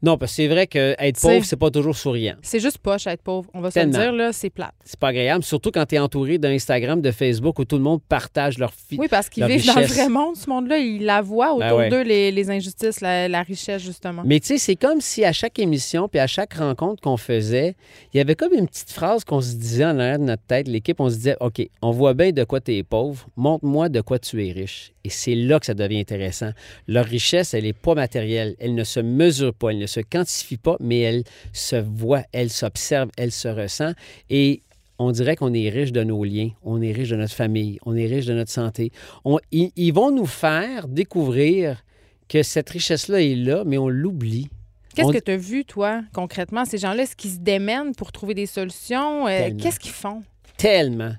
[0.02, 2.36] Non, parce que c'est vrai que être pauvre, c'est pas toujours souriant.
[2.42, 3.50] C'est juste poche être pauvre.
[3.54, 4.74] On va se le dire, là, c'est plate.
[4.86, 8.00] C'est pas agréable, surtout quand tu es entouré d'Instagram, de Facebook où tout le monde
[8.08, 10.78] partage leur fi- Oui, parce qu'ils vivent dans le vrai monde, ce monde-là.
[10.78, 11.90] Ils la voient autour Ben ouais.
[11.90, 14.22] d'eux, les, les injustices, la, la richesse, justement.
[14.26, 17.76] Mais tu sais, c'est comme si à chaque émission puis à chaque rencontre qu'on faisait,
[18.14, 20.68] il y avait comme une petite phrase qu'on se disait en arrière de notre tête.
[20.68, 24.02] L'équipe, on se disait OK, on voit bien de quoi tu es pauvre, montre-moi de
[24.02, 24.94] quoi tu es riche.
[25.04, 26.52] Et c'est là que ça devient intéressant.
[26.88, 28.56] Leur richesse, elle n'est pas matérielle.
[28.60, 31.24] Elle ne se mesure pas, elle ne se quantifie pas, mais elle
[31.54, 33.92] se voit, elle s'observe, elle se ressent.
[34.30, 34.62] Et
[34.98, 37.96] on dirait qu'on est riche de nos liens, on est riche de notre famille, on
[37.96, 38.92] est riche de notre santé.
[39.26, 41.84] On- ils, ils vont nous faire découvrir
[42.28, 44.50] que cette richesse-là est là, mais on l'oublie.
[44.96, 46.66] Qu'est-ce on- que tu as vu, toi, concrètement?
[46.66, 49.28] Ces gens-là, est-ce qu'ils se démènent pour trouver des solutions?
[49.28, 49.50] Euh.
[49.58, 50.22] Qu'est-ce qu'ils font?
[50.58, 51.14] Tellement.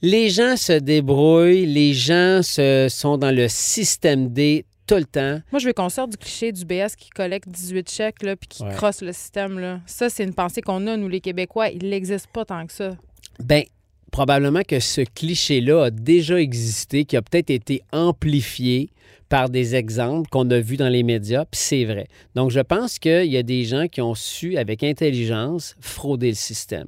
[0.00, 5.40] Les gens se débrouillent, les gens se, sont dans le système D tout le temps.
[5.52, 8.48] Moi, je veux qu'on sorte du cliché du BS qui collecte 18 chèques là, puis
[8.48, 8.72] qui Ouais.
[8.74, 9.58] crosse le système.
[9.60, 9.80] Là.
[9.86, 11.68] Ça, c'est une pensée qu'on a, nous, les Québécois.
[11.68, 12.96] Il n'existe pas tant que ça.
[13.44, 13.62] Ben,
[14.10, 18.90] probablement que ce cliché-là a déjà existé, qui a peut-être été amplifié
[19.28, 22.08] par des exemples qu'on a vus dans les médias, puis c'est vrai.
[22.34, 26.34] Donc, je pense qu'il y a des gens qui ont su, avec intelligence, frauder le
[26.34, 26.86] système.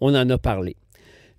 [0.00, 0.74] On en a parlé.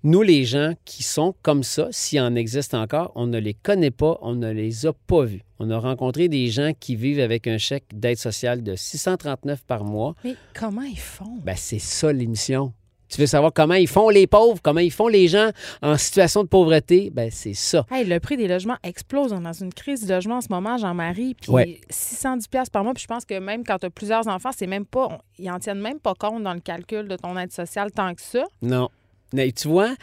[0.02, 3.90] Nous, les gens qui sont comme ça, s'il en existe encore, on ne les connaît
[3.90, 5.42] pas, on ne les a pas vus.
[5.58, 9.84] On a rencontré des gens qui vivent avec un chèque d'aide sociale de 639 par
[9.84, 10.14] mois.
[10.24, 11.36] Mais comment ils font?
[11.44, 12.72] Ben, c'est ça l'émission.
[13.10, 15.50] Tu veux savoir comment ils font les pauvres, comment ils font les gens
[15.82, 17.10] en situation de pauvreté?
[17.12, 17.84] Ben, c'est ça.
[17.90, 19.32] Hey, le prix des logements explose.
[19.32, 21.34] On est dans une crise du logement en ce moment, Jean-Marie.
[21.34, 21.80] Puis Ouais.
[21.90, 22.94] 610 pièces par mois.
[22.94, 25.08] Puis je pense que même quand tu as plusieurs enfants, c'est même pas.
[25.10, 28.14] on- ils en tiennent même pas compte dans le calcul de ton aide sociale tant
[28.14, 28.44] que ça.
[28.62, 28.88] Non.
[29.32, 29.94] Mais tu vois,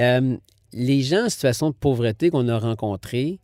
[0.00, 0.36] euh,
[0.72, 3.40] les gens en situation de pauvreté qu'on a rencontrés,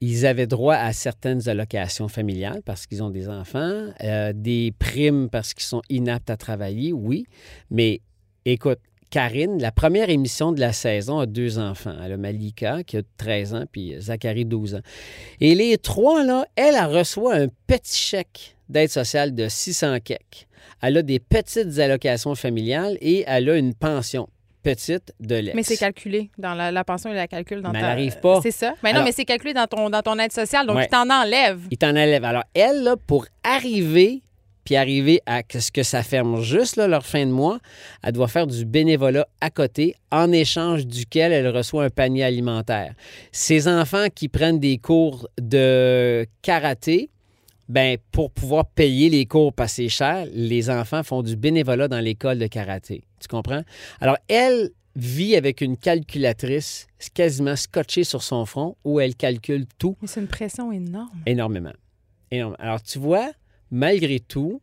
[0.00, 5.30] ils avaient droit à certaines allocations familiales parce qu'ils ont des enfants, euh, des primes
[5.30, 7.24] parce qu'ils sont inaptes à travailler, oui.
[7.70, 8.00] Mais
[8.44, 11.94] écoute, Karine, la première émission de la saison a deux enfants.
[12.04, 14.80] Elle a Malika, qui a 13 ans, puis Zachary, 12 ans.
[15.40, 20.48] Et les trois, là, elle, elle reçoit un petit chèque d'aide sociale de 600 kek.
[20.82, 24.28] Elle a des petites allocations familiales et elle a une pension
[24.64, 25.54] petite de l'ex.
[25.54, 28.18] Mais c'est calculé dans la, la pension et la calcul dans Mais ta- elle arrive
[28.18, 28.40] pas.
[28.42, 28.74] C'est ça?
[28.82, 30.66] Mais non, Alors- mais c'est calculé dans ton, dans ton aide sociale.
[30.66, 30.86] Donc, Ouais.
[30.86, 31.66] ils t'en enlèvent.
[31.70, 32.24] Il t'en enlève.
[32.24, 34.22] Alors, elle, là, pour arriver,
[34.64, 37.58] puis arriver à ce que ça ferme juste là, leur fin de mois,
[38.02, 42.94] elle doit faire du bénévolat à côté, en échange duquel elle reçoit un panier alimentaire.
[43.30, 47.10] Ses enfants qui prennent des cours de karaté,
[47.68, 51.88] ben, pour pouvoir payer les cours parce que c'est cher, les enfants font du bénévolat
[51.88, 53.04] dans l'école de karaté.
[53.20, 53.62] Tu comprends?
[54.00, 59.96] Alors, elle vit avec une calculatrice quasiment scotchée sur son front où elle calcule tout
[60.00, 61.22] Mais c'est une pression énorme.
[61.26, 61.72] Énormément.
[62.30, 62.56] Énormément.
[62.60, 63.32] Alors, tu vois,
[63.70, 64.60] malgré tout,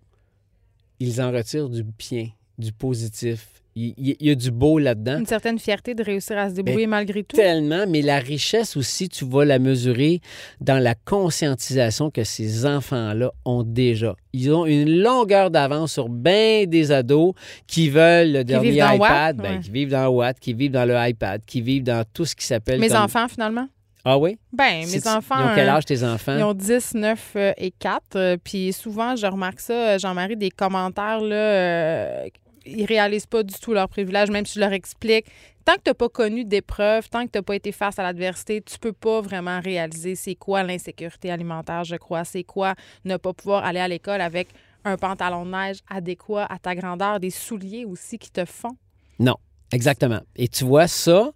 [0.99, 3.60] ils en retirent du bien, du positif.
[3.75, 5.19] Il, il- il y a du beau là-dedans.
[5.19, 7.37] Une certaine fierté de réussir à se débrouiller malgré tout.
[7.37, 10.19] Tellement, mais la richesse aussi, tu vas la mesurer
[10.59, 14.15] dans la conscientisation que ces enfants-là ont déjà.
[14.33, 17.33] Ils ont une longueur d'avance sur bien des ados
[17.67, 19.59] qui veulent le dernier iPad, Watt, ben, ouais.
[19.61, 22.45] qui vivent dans Watt, qui vivent dans le iPad, qui vivent dans tout ce qui
[22.45, 22.79] s'appelle.
[22.79, 23.67] Mes comme- enfants, finalement?
[24.03, 24.37] Ah oui?
[24.51, 25.35] Ben, mes enfants.
[25.39, 26.35] Ils ont quel euh, âge tes enfants?
[26.37, 28.01] Ils ont 10, 9 euh, et 4.
[28.15, 32.23] euh, Puis souvent, je remarque ça, Jean-Marie, des commentaires, là,
[32.65, 35.25] ils réalisent pas du tout leurs privilèges, même si je leur explique.
[35.65, 38.03] Tant que tu n'as pas connu d'épreuves, tant que tu n'as pas été face à
[38.03, 42.23] l'adversité, tu peux pas vraiment réaliser c'est quoi l'insécurité alimentaire, je crois.
[42.23, 42.73] C'est quoi
[43.05, 44.49] ne pas pouvoir aller à l'école avec
[44.83, 48.75] un pantalon de neige adéquat à ta grandeur, des souliers aussi qui te font.
[49.19, 49.35] Non,
[49.71, 50.21] exactement.
[50.35, 51.31] Et tu vois ça,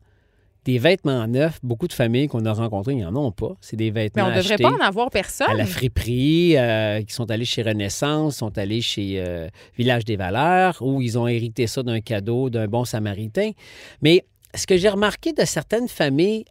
[0.65, 3.55] des vêtements neufs, beaucoup de familles qu'on a rencontrées, ils n'en ont pas.
[3.61, 5.49] C'est des Mais vêtements on devrait achetés pas en avoir personne.
[5.49, 9.47] à la friperie, euh, qui sont allés chez Renaissance, sont allés chez euh,
[9.77, 13.51] Village des Valeurs, où ils ont hérité ça d'un cadeau d'un bon samaritain.
[14.01, 14.25] Mais
[14.55, 16.45] ce que j'ai remarqué de certaines familles,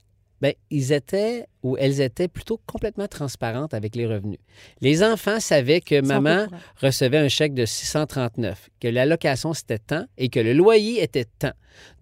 [0.44, 4.38] ben, ils étaient ou elles étaient plutôt complètement transparentes avec les revenus.
[4.83, 6.48] Les enfants savaient que maman
[6.83, 11.52] recevait un chèque de 639, que l'allocation c'était tant et que le loyer était tant.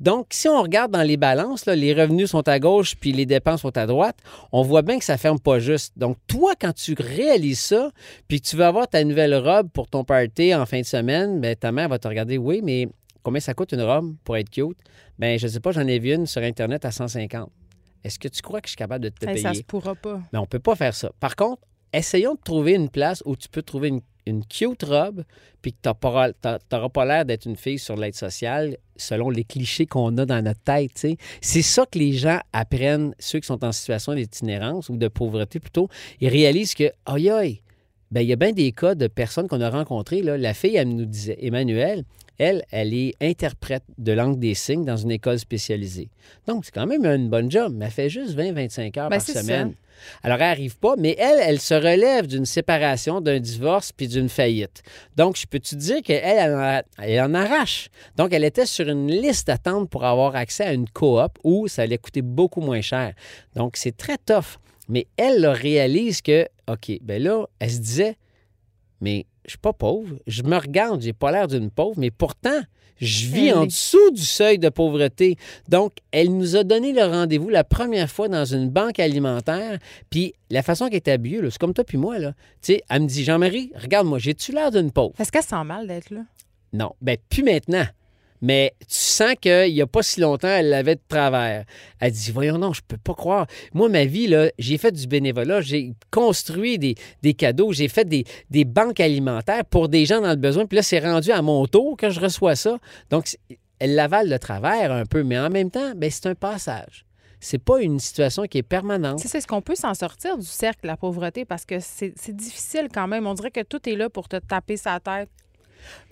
[0.01, 3.27] Donc, si on regarde dans les balances, là, les revenus sont à gauche puis les
[3.27, 4.17] dépenses sont à droite,
[4.51, 5.93] on voit bien que ça ferme pas juste.
[5.97, 7.93] Donc, toi, quand tu réalises ça,
[8.27, 11.41] puis que tu veux avoir ta nouvelle robe pour ton party en fin de semaine,
[11.41, 12.89] ben, ta mère va te regarder, oui, mais
[13.23, 14.79] combien ça coûte une robe pour être cute?
[15.21, 17.49] Ben, je sais pas, j'en ai vu une sur Internet à 150.
[18.05, 19.43] Est-ce que tu crois que je suis capable de te Hey, payer?
[19.43, 20.21] ça se pourra pas.
[20.33, 21.11] Mais on peut pas faire ça.
[21.21, 21.63] Par contre,
[21.93, 25.25] essayons de trouver une place où tu peux trouver une, une cute robe,
[25.61, 29.87] puis que tu n'auras pas l'air d'être une fille sur l'aide sociale selon les clichés
[29.87, 31.07] qu'on a dans notre tête.
[31.41, 35.59] C'est ça que les gens apprennent, ceux qui sont en situation d'itinérance ou de pauvreté
[35.61, 35.89] plutôt.
[36.21, 37.63] Ils réalisent que, aïe aïe,
[38.11, 40.23] ben, il y a bien des cas de personnes qu'on a rencontrées.
[40.23, 40.37] Là.
[40.37, 42.05] La fille, elle nous disait, Emmanuel,
[42.43, 46.09] elle, elle est interprète de langue des signes dans une école spécialisée.
[46.47, 49.21] Donc, c'est quand même une bonne job, mais elle fait juste 20-25 heures Ben, par
[49.21, 49.41] ça.
[49.43, 49.75] semaine.
[50.25, 54.29] Alors, elle n'arrive pas, mais elle, elle se relève d'une séparation, d'un divorce puis d'une
[54.29, 54.83] faillite.
[55.17, 57.89] Donc, je peux te dire qu'elle, elle, en- elle en arrache?
[58.17, 61.83] Donc, elle était sur une liste d'attente pour avoir accès à une coop où ça
[61.83, 63.15] allait coûter beaucoup moins cher.
[63.55, 64.59] Donc, c'est très tough.
[64.89, 68.17] Mais elle là, réalise que, OK, ben là, elle se disait,
[69.01, 70.17] mais je suis pas pauvre.
[70.27, 72.61] Je me regarde, j'ai pas l'air d'une pauvre, mais pourtant,
[73.01, 75.37] je vis en dessous du seuil de pauvreté.
[75.69, 79.79] Donc, elle nous a donné le rendez-vous la première fois dans une banque alimentaire.
[80.09, 82.33] Puis, la façon qu'elle est habillée, c'est comme toi puis moi, là.
[82.61, 85.15] Tu sais, elle me dit, Jean-Marie, regarde-moi, j'ai-tu l'air d'une pauvre?
[85.19, 86.23] Est-ce qu'elle sent mal d'être là?
[86.73, 86.93] Non.
[87.01, 87.87] Ben, plus maintenant.
[88.43, 91.65] Mais tu sens qu'il n'y a pas si longtemps, elle l'avait de travers.
[92.01, 93.47] Elle dit Voyons, non, je peux pas croire.
[93.73, 99.01] Moi, ma vie, j'ai fait du bénévolat, j'ai construit des, cadeaux, j'ai fait des, banques
[99.01, 100.67] alimentaires pour des gens dans le besoin.
[100.67, 102.79] Puis là, c'est rendu à mon tour que je reçois ça.
[103.11, 103.27] Donc,
[103.79, 107.07] elle l'avale de travers un peu, mais en même temps, ben, c'est un passage.
[107.39, 109.19] C'est pas une situation qui est permanente.
[109.19, 111.45] C'est est-ce qu'on peut s'en sortir du cercle de la pauvreté?
[111.45, 113.27] Parce que c'est difficile quand même.
[113.27, 115.29] On dirait que tout est là pour te taper sa tête.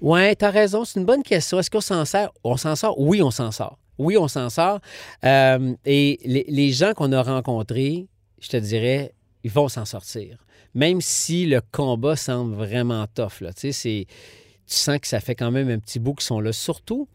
[0.01, 0.85] Oui, tu as raison.
[0.85, 1.59] C'est une bonne question.
[1.59, 2.33] Est-ce qu'on s'en sort?
[2.45, 2.99] On s'en sort?
[2.99, 3.79] Oui, on s'en sort.
[3.99, 4.81] Oui, on s'en sort.
[5.25, 8.07] Euh, et les, les gens qu'on a rencontrés,
[8.41, 9.13] je te dirais,
[9.45, 10.39] ils vont s'en sortir.
[10.75, 13.41] Même si le combat semble vraiment tough.
[13.41, 13.53] Là.
[13.53, 16.53] Tu, sais, tu sens que ça fait quand même un petit bout qu'ils sont là.
[16.53, 17.09] Surtout,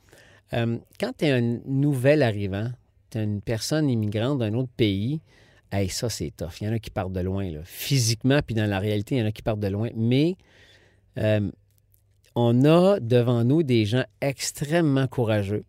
[0.54, 2.70] euh, quand tu es un nouvel arrivant,
[3.10, 5.22] tu es une personne immigrante d'un autre pays,
[5.72, 6.62] hey, ça, c'est tough.
[6.62, 7.50] Il y en a qui partent de loin.
[7.50, 7.60] Là.
[7.64, 9.90] Physiquement, puis dans la réalité, il y en a qui partent de loin.
[9.96, 10.36] Mais
[11.18, 11.50] euh,
[12.36, 15.64] on a devant nous des gens extrêmement courageux,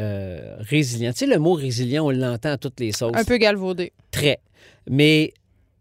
[0.00, 1.12] euh, résilients.
[1.12, 3.16] Tu sais, le mot résilient, on l'entend à toutes les sauces.
[3.16, 3.92] Un peu galvaudé.
[4.10, 4.40] Très.
[4.90, 5.32] Mais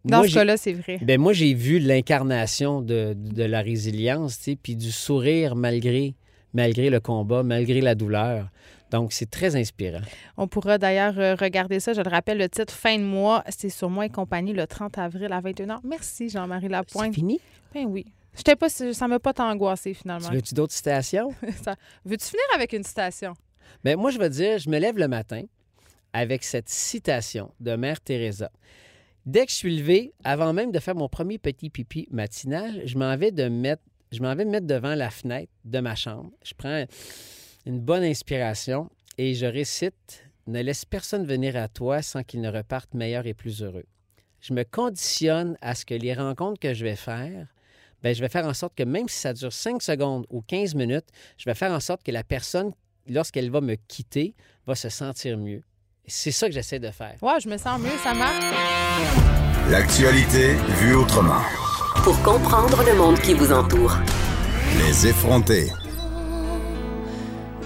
[0.05, 0.99] Dans moi, ce cas-là, c'est vrai.
[1.01, 6.13] ben, moi, j'ai vu l'incarnation de, de la résilience, tu sais, puis du sourire malgré,
[6.53, 8.49] malgré le combat, malgré la douleur.
[8.91, 10.01] Donc, c'est très inspirant.
[10.37, 11.93] On pourra d'ailleurs euh, regarder ça.
[11.93, 14.97] Je le rappelle, le titre Fin de mois, c'est sur moi et compagnie le 30
[14.97, 15.77] avril à 21h.
[15.85, 17.15] Merci, Jean-Marie C'est Lapointe.
[17.15, 17.39] fini?
[17.73, 18.05] Ben oui.
[18.35, 20.29] J'étais pas, ça m'a pas tant angoissé finalement.
[20.29, 21.33] Tu veux-tu d'autres citations?
[21.63, 23.33] Ça- Veux-tu finir avec une citation?
[23.83, 25.43] Ben, moi, je vais dire, je me lève le matin
[26.13, 28.51] avec cette citation de Mère Teresa.
[29.25, 32.97] Dès que je suis levé, avant même de faire mon premier petit pipi matinal, je
[32.97, 36.31] m'en vais de mettre, je m'en vais me mettre devant la fenêtre de ma chambre.
[36.43, 36.85] Je prends
[37.65, 42.49] une bonne inspiration et je récite Ne laisse personne venir à toi sans qu'il ne
[42.51, 43.85] reparte meilleur et plus heureux.
[44.41, 47.47] Je me conditionne à ce que les rencontres que je vais faire,
[48.03, 50.75] ben, je vais faire en sorte que même si ça dure 5 secondes ou 15
[50.75, 52.71] minutes, je vais faire en sorte que la personne
[53.07, 54.35] lorsqu'elle va me quitter,
[54.67, 55.61] va se sentir mieux.
[56.07, 57.15] C'est ça que j'essaie de faire.
[57.21, 58.43] Ouais, je me sens mieux, ça marche.
[59.69, 61.41] L'actualité vue autrement.
[62.03, 63.95] Pour comprendre le monde qui vous entoure.
[64.77, 65.67] Les effronter.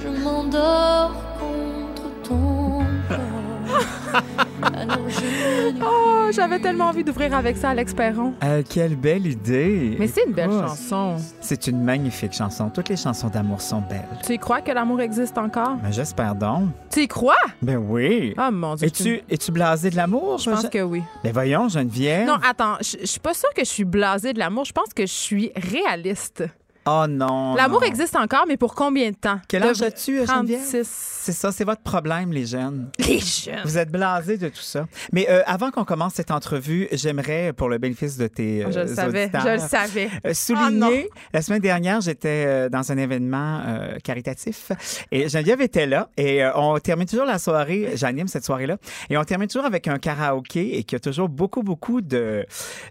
[0.03, 4.44] Je m'endors contre ton corps.
[4.61, 5.85] Genoux.
[5.85, 8.33] Oh, j'avais tellement envie d'ouvrir avec ça, Alex Perron.
[8.43, 9.95] Euh, quelle belle idée!
[9.99, 11.17] Mais c'est une belle chanson.
[11.41, 12.69] C'est une magnifique chanson.
[12.69, 14.07] Toutes les chansons d'amour sont belles.
[14.25, 15.77] Tu y crois que l'amour existe encore?
[15.83, 16.69] Mais j'espère donc.
[16.91, 17.35] Tu y crois?
[17.61, 18.33] Ben oui.
[18.37, 18.87] Oh mon Dieu.
[18.87, 20.37] Es-tu es-tu blasé de l'amour?
[20.39, 21.03] Je pense que oui.
[21.23, 22.27] Ben voyons, Geneviève.
[22.27, 24.65] Non, attends, je je suis pas sûre que je suis blasée de l'amour.
[24.65, 26.43] Je pense que je suis réaliste.
[26.87, 27.55] Oh non.
[27.55, 27.87] L'amour non.
[27.87, 29.39] existe encore, mais pour combien de temps?
[29.47, 30.59] Quel âge as-tu, euh, Geneviève?
[30.59, 30.87] 36.
[31.25, 32.91] C'est ça, c'est votre problème, les jeunes.
[32.99, 33.61] Les jeunes.
[33.65, 34.85] Vous êtes blasés de tout ça.
[35.11, 38.79] Mais euh, avant qu'on commence cette entrevue, j'aimerais, pour le bénéfice de tes euh, Je
[38.81, 40.09] le savais, auditeurs, je le savais.
[40.25, 40.33] Euh, non.
[40.35, 44.71] souligner, la semaine dernière, j'étais euh, dans un événement euh, caritatif
[45.11, 48.77] et Geneviève était là et euh, on termine toujours la soirée, j'anime cette soirée-là,
[49.09, 52.45] et on termine toujours avec un karaoké et qui a toujours beaucoup, beaucoup de,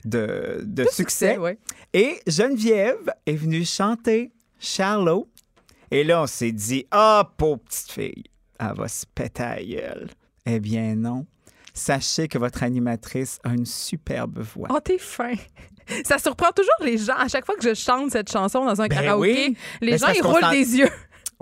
[0.04, 1.38] de, de succès.
[1.38, 1.58] ouais.
[1.92, 3.83] Et Geneviève est venue chanter
[4.58, 5.28] Charlot
[5.90, 8.24] et là, on s'est dit, ah, pauvre petite fille,
[8.58, 10.08] elle va se péter à la gueule.
[10.46, 11.24] Eh bien non.
[11.72, 14.68] sachez que votre animatrice a une superbe voix.
[14.70, 15.34] Oh, t'es fin.
[16.04, 17.16] Ça surprend toujours les gens.
[17.16, 19.56] À chaque fois que je chante cette chanson dans un Ben karaoké, oui.
[19.80, 20.90] les Ben, gens, ils roulent des yeux.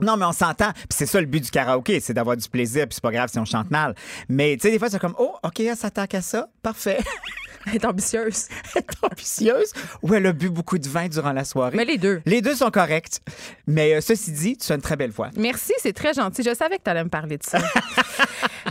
[0.01, 0.73] Non, mais on s'entend.
[0.73, 2.87] Puis c'est ça le but du karaoké, c'est d'avoir du plaisir.
[2.89, 3.95] Puis c'est pas grave si on chante mal.
[4.29, 6.49] Mais tu sais, des fois, c'est comme, oh, OK, elle s'attaque à ça.
[6.63, 6.99] Parfait.
[7.67, 8.49] Elle est ambitieuse.
[8.75, 9.73] Elle est ambitieuse.
[10.03, 11.77] Ou elle a bu beaucoup de vin durant la soirée.
[11.77, 12.21] Mais les deux.
[12.27, 13.21] Les deux sont corrects.
[13.67, 15.31] Mais euh, ceci dit, tu as une très belle voix.
[15.37, 16.43] Merci, c'est très gentil.
[16.43, 17.59] Je savais que tu allais me parler de ça.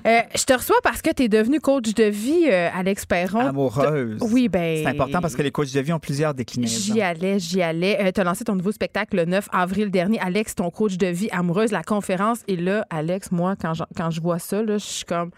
[0.08, 3.42] Euh, je te reçois parce que tu es devenu coach de vie, euh, Alex Perron.
[3.42, 4.18] Amoureuse.
[4.22, 4.84] Oui, ben.
[4.84, 6.94] C'est important parce que les coachs de vie ont plusieurs déclinaisons.
[6.94, 8.12] J'y allais, j'y allais.
[8.12, 10.18] tu as lancé ton nouveau spectacle le 9 avril dernier.
[10.20, 12.39] Alex, ton coach de vie amoureuse, la conférence.
[12.48, 15.32] Et là, Alex, moi, quand je, quand je vois ça, là, je suis comme.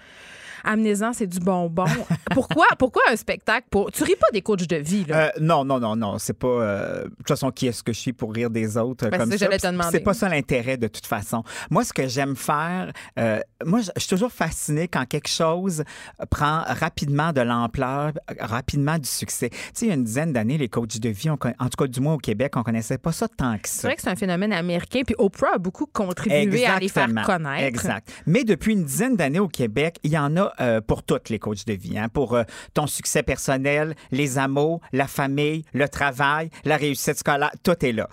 [0.64, 1.86] Amenez-en, c'est du bonbon.
[2.34, 3.92] pourquoi, pourquoi un spectacle pour.
[3.92, 5.26] Tu ris pas des coachs de vie, là?
[5.26, 6.18] Euh, non, non, non, non.
[6.18, 6.48] C'est pas.
[6.48, 9.32] euh, de toute façon, qui est-ce que je suis pour rire des autres Ben, comme
[9.32, 9.90] c'est ça.
[9.92, 11.44] C'est pas ça l'intérêt de toute façon.
[11.70, 15.84] Moi, ce que j'aime faire, euh, moi, je suis toujours fascinée quand quelque chose
[16.30, 19.50] prend rapidement de l'ampleur, rapidement du succès.
[19.50, 21.78] Tu sais, il y a une dizaine d'années, les coachs de vie, on en tout
[21.78, 23.88] cas, du moins au Québec, on connaissait pas ça tant que c'est ça.
[23.88, 25.02] vrai que c'est un phénomène américain.
[25.06, 27.24] Puis Oprah a beaucoup contribué à les faire Exactement.
[27.24, 27.64] connaître.
[27.68, 28.10] Exact.
[28.26, 31.40] Mais depuis une dizaine d'années au Québec, il y en a euh, pour toutes les
[31.40, 31.98] coachs de vie.
[31.98, 32.10] hein.
[32.10, 32.44] pour euh,
[32.74, 38.08] ton succès personnel, les amours, la famille, le travail, la réussite scolaire, tout est là.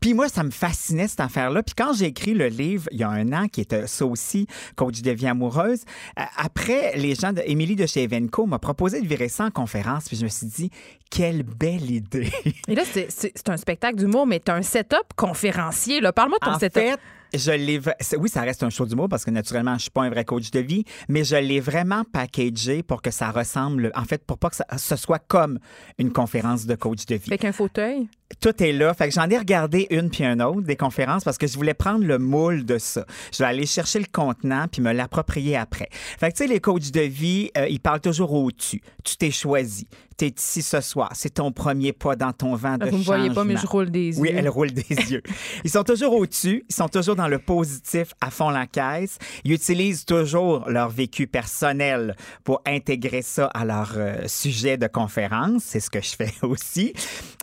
[0.00, 1.62] Puis moi, ça me fascinait cette affaire-là.
[1.62, 4.46] Puis quand j'ai écrit le livre il y a un an, qui était ça aussi,
[4.76, 5.82] coach de vie amoureuse,
[6.18, 9.50] euh, après, les gens de Émilie de chez Evenco m'a proposé de virer ça en
[9.50, 10.08] conférence.
[10.08, 10.70] Puis je me suis dit,
[11.10, 12.30] quelle belle idée.
[12.68, 16.00] Et là, c'est- un spectacle d'humour, mais tu as un setup conférencier.
[16.14, 16.74] Parle-moi de ton En setup.
[16.80, 16.98] fait,
[17.38, 17.80] je l'ai.
[18.18, 20.50] Oui, ça reste un show d'humour parce que naturellement, je suis pas un vrai coach
[20.50, 23.92] de vie, mais je l'ai vraiment packagé pour que ça ressemble.
[23.94, 25.58] En fait, pour pas que ce soit comme
[25.98, 27.28] une conférence de coach de vie.
[27.28, 28.08] Avec un fauteuil?
[28.40, 28.92] Tout est là.
[28.94, 31.74] Fait que j'en ai regardé une puis un autre des conférences parce que je voulais
[31.74, 33.04] prendre le moule de ça.
[33.32, 35.88] Je vais aller chercher le contenant puis me l'approprier après.
[35.92, 38.80] Fait que tu sais, les coachs de vie, euh, ils parlent toujours au-dessus.
[39.04, 39.86] Tu t'es choisi.
[40.16, 41.10] Tu es ici ce soir.
[41.14, 43.90] C'est ton premier pas dans ton vent de Vous me voyez pas, mais je roule
[43.90, 44.36] des Oui, yeux.
[44.38, 45.22] elle roule des yeux.
[45.64, 49.18] Ils sont toujours au-dessus, ils sont toujours dans le positif à fond la caisse.
[49.42, 52.14] Ils utilisent toujours leur vécu personnel
[52.44, 55.62] pour intégrer ça à leur euh, sujet de conférence.
[55.64, 56.92] C'est ce que je fais aussi.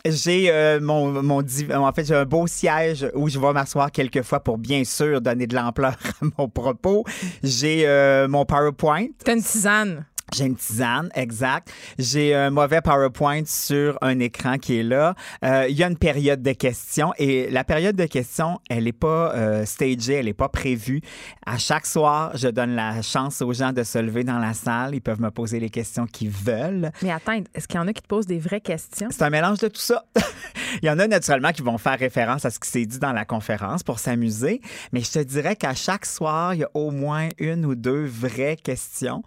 [0.06, 4.22] J'ai euh, mon, mon en fait j'ai un beau siège où je vais m'asseoir quelques
[4.22, 7.04] fois pour bien sûr donner de l'ampleur à mon propos.
[7.42, 9.06] J'ai euh, mon PowerPoint.
[9.24, 10.04] T'as une tisane.
[10.34, 11.70] J'ai une tisane, exact.
[11.98, 15.14] J'ai un mauvais PowerPoint sur un écran qui est là.
[15.44, 18.92] Euh, Il y a une période de questions et la période de questions, elle n'est
[18.92, 21.02] pas euh, stagée, elle n'est pas prévue.
[21.44, 24.94] À chaque soir, je donne la chance aux gens de se lever dans la salle.
[24.94, 26.90] Ils peuvent me poser les questions qu'ils veulent.
[27.02, 29.08] Mais attends, est-ce qu'il y en a qui te posent des vraies questions?
[29.10, 30.04] C'est un mélange de tout ça.
[30.82, 33.12] Il y en a naturellement qui vont faire référence à ce qui s'est dit dans
[33.12, 34.60] la conférence pour s'amuser,
[34.92, 38.04] mais je te dirais qu'à chaque soir, il y a au moins une ou deux
[38.06, 39.22] vraies questions.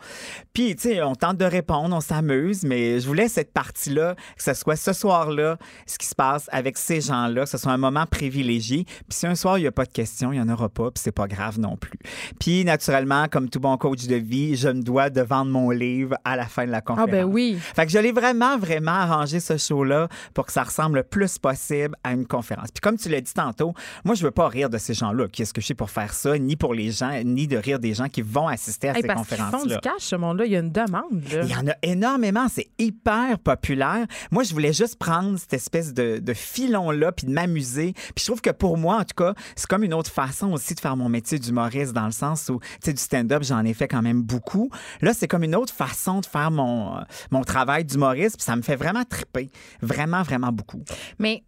[0.53, 4.43] Puis, tu sais, on tente de répondre, on s'amuse, mais je voulais cette partie-là, que
[4.43, 7.77] ce soit ce soir-là, ce qui se passe avec ces gens-là, que ce soit un
[7.77, 8.83] moment privilégié.
[8.85, 10.91] Puis si un soir, il n'y a pas de questions, il n'y en aura pas,
[10.91, 11.99] puis c'est pas grave non plus.
[12.39, 16.15] Puis, naturellement, comme tout bon coach de vie, je me dois de vendre mon livre
[16.23, 17.11] à la fin de la Ah, conférence.
[17.11, 17.57] ben oui.
[17.75, 21.37] Fait que je l'ai vraiment, vraiment arrangé ce show-là pour que ça ressemble le plus
[21.37, 22.69] possible à une conférence.
[22.71, 23.73] Puis comme tu l'as dit tantôt,
[24.03, 25.27] moi, je veux pas rire de ces gens-là.
[25.27, 26.37] Qui est-ce que je suis pour faire ça?
[26.37, 29.07] Ni pour les gens, ni de rire des gens qui vont assister à Hey, ces
[29.07, 29.79] parce qu'ils font du conférences-là?
[29.81, 30.45] cash, ce monde-là.
[30.45, 31.23] Il y a une demande.
[31.31, 31.43] là.
[31.43, 34.05] Il y en a énormément, c'est hyper populaire.
[34.31, 37.93] Moi, je voulais juste prendre cette espèce de, de filon-là puis de m'amuser.
[37.93, 40.75] Puis je trouve que pour moi, en tout cas, c'est comme une autre façon aussi
[40.75, 43.73] de faire mon métier d'humoriste dans le sens où, tu sais, du stand-up, j'en ai
[43.73, 44.69] fait quand même beaucoup.
[45.01, 48.55] Là, c'est comme une autre façon de faire mon, euh, mon travail d'humoriste, puis ça
[48.55, 49.49] me fait vraiment triper.
[49.81, 50.83] Vraiment, vraiment beaucoup.
[51.19, 51.43] Mais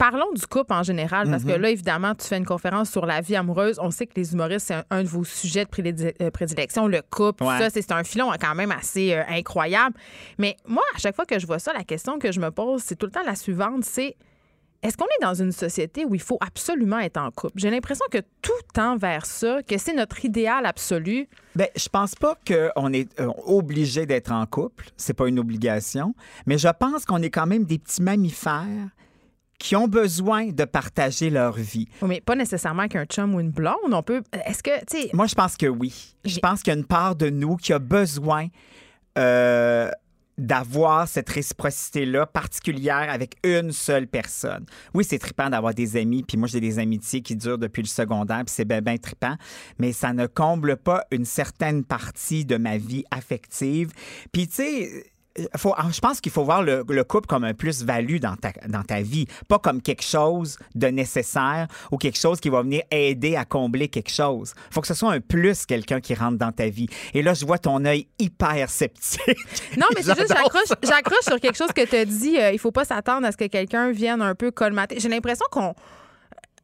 [0.00, 1.52] parlons du couple en général, parce Mhm.
[1.52, 3.78] que là, évidemment, tu fais une conférence sur la vie amoureuse.
[3.82, 7.02] On sait que les humoristes, c'est un, un de vos sujets de euh, prédilection, le
[7.10, 7.44] couple.
[7.44, 7.58] Ouais.
[7.58, 9.94] Ça, c'est un filon quand même assez euh, incroyable.
[10.38, 12.82] Mais moi, à chaque fois que je vois ça, la question que je me pose,
[12.82, 14.16] c'est tout le temps la suivante, c'est
[14.82, 17.52] est-ce qu'on est dans une société où il faut absolument être en couple?
[17.56, 21.28] J'ai l'impression que tout tend vers ça, que c'est notre idéal absolu.
[21.54, 24.86] Ben, je pense pas qu'on est euh, obligé d'être en couple.
[24.96, 26.14] C'est pas une obligation.
[26.46, 28.88] Mais je pense qu'on est quand même des petits mammifères
[29.60, 31.86] qui ont besoin de partager leur vie.
[32.02, 33.92] Mais pas nécessairement qu'un chum ou une blonde.
[33.92, 34.22] On peut.
[34.46, 36.16] Est-ce que, tu sais, Moi, je pense que oui.
[36.24, 38.48] Je pense qu'il y a une part de nous qui a besoin
[39.18, 39.90] euh,
[40.38, 44.64] d'avoir cette réciprocité-là particulière avec une seule personne.
[44.94, 47.88] Oui, c'est trippant d'avoir des amis, puis moi, j'ai des amitiés qui durent depuis le
[47.88, 49.36] secondaire, puis c'est bien, bien trippant,
[49.78, 53.90] mais ça ne comble pas une certaine partie de ma vie affective.
[54.32, 55.04] Puis, tu sais,
[55.56, 58.82] faut, je pense qu'il faut voir le, le couple comme un plus-value dans ta, dans
[58.82, 63.36] ta vie, pas comme quelque chose de nécessaire ou quelque chose qui va venir aider
[63.36, 64.54] à combler quelque chose.
[64.70, 66.88] faut que ce soit un plus, quelqu'un qui rentre dans ta vie.
[67.14, 69.20] Et là, je vois ton œil hyper sceptique.
[69.76, 70.34] Non, mais c'est juste,
[70.82, 72.36] j'accroche sur quelque chose que tu as dit.
[72.38, 74.98] euh, il faut pas s'attendre à ce que quelqu'un vienne un peu colmater.
[74.98, 75.74] J'ai l'impression qu'on.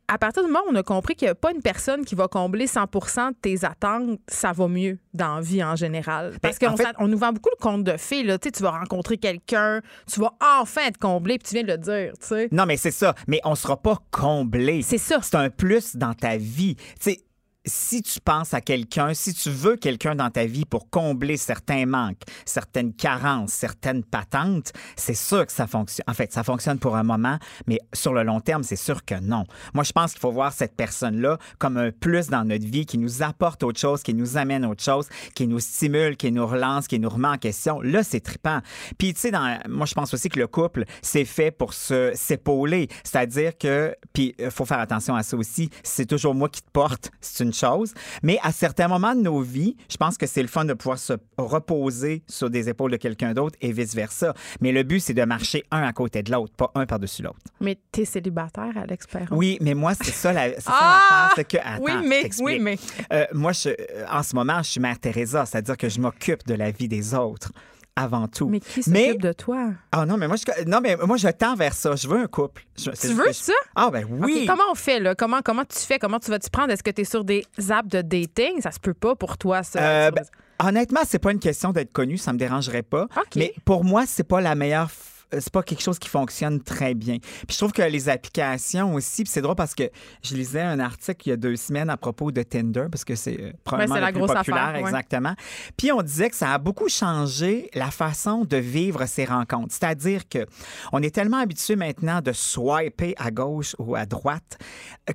[0.09, 2.15] À partir du moment où on a compris qu'il n'y a pas une personne qui
[2.15, 6.37] va combler 100 de tes attentes, ça va mieux dans la vie en général.
[6.41, 8.23] Parce Ben, qu'on en fait- s'att- on nous vend beaucoup le conte de fées.
[8.23, 8.39] Là.
[8.39, 9.81] Tu sais, tu vas rencontrer quelqu'un,
[10.13, 12.13] tu vas enfin être comblé, puis tu viens de le dire.
[12.21, 12.49] tu sais.
[12.53, 13.15] Non, mais c'est ça.
[13.27, 14.83] Mais on sera pas comblé.
[14.83, 15.19] C'est ça.
[15.23, 16.77] C'est un plus dans ta vie.
[16.77, 17.21] Tu sais,
[17.67, 21.87] si tu penses à quelqu'un, si tu veux quelqu'un dans ta vie pour combler certains
[21.87, 26.05] manques, certaines carences, certaines patentes, c'est sûr que ça fonctionne.
[26.09, 29.19] En fait, ça fonctionne pour un moment, mais sur le long terme, c'est sûr que
[29.21, 29.45] non.
[29.75, 32.99] Moi, je pense qu'il faut voir cette personne-là comme un plus dans notre vie qui
[32.99, 36.87] nous apporte autre chose, qui nous amène autre chose, qui nous stimule, qui nous relance,
[36.87, 37.81] qui nous remet en question.
[37.81, 38.61] Là, c'est trippant.
[38.99, 39.33] Puis, tu sais,
[39.69, 42.89] moi, je pense aussi que le couple, c'est fait pour se s'épauler.
[43.03, 45.71] C'est-à-dire que, puis, il faut faire attention à ça aussi.
[45.83, 47.95] C'est toujours moi qui te porte, c'est une chose.
[48.23, 50.99] Mais à certains moments de nos vies, je pense que c'est le fun de pouvoir
[50.99, 54.35] se reposer sur des épaules de quelqu'un d'autre et vice-versa.
[54.61, 57.39] Mais le but, c'est de marcher un à côté de l'autre, pas un par-dessus l'autre.
[57.61, 59.37] Mais t'es célibataire, Alex Perron?
[59.37, 61.31] Oui, mais moi, c'est ça la- Ah!
[61.35, 61.57] c'est que.
[61.59, 62.79] attends, oui, mais, oui, mais.
[63.13, 66.47] Euh, moi, je, euh, en ce moment, je suis Mère Teresa, c'est-à-dire que je m'occupe
[66.47, 67.53] de la vie des autres
[67.97, 68.49] avant tout.
[68.49, 69.71] Mais qui s'occupe de toi?
[69.91, 71.97] Ah non, mais moi, je, non, mais moi, je tends vers ça.
[71.97, 72.63] Je veux un couple.
[72.79, 73.53] Je- Tu veux je- ça?
[73.75, 74.43] Ah, ben oui.
[74.43, 75.15] OK, comment on fait, là?
[75.15, 75.99] Comment, comment tu fais?
[75.99, 76.71] Comment tu vas t'y prendre?
[76.73, 78.61] Est-ce que tu es sur des apps de dating?
[78.61, 79.81] Ça se peut pas pour toi, ça.
[79.81, 80.25] Euh, ben,
[80.63, 83.07] honnêtement, c'est pas une question d'être connu, ça me dérangerait pas.
[83.35, 84.91] Mais pour moi, c'est pas la meilleure.
[85.33, 87.19] C'est pas quelque chose qui fonctionne très bien.
[87.19, 89.91] Puis je trouve que les applications aussi, puis c'est drôle parce que
[90.23, 93.15] je lisais un article il y a deux semaines à propos de Tinder, parce que
[93.15, 94.89] c'est euh, probablement le la plus grosse populaire, affaire, ouais.
[94.89, 95.35] exactement.
[95.77, 99.75] Puis on disait que ça a beaucoup changé la façon de vivre ces rencontres.
[99.75, 100.47] C'est-à-dire que
[100.93, 104.59] on est tellement habitué maintenant de swiper à gauche ou à droite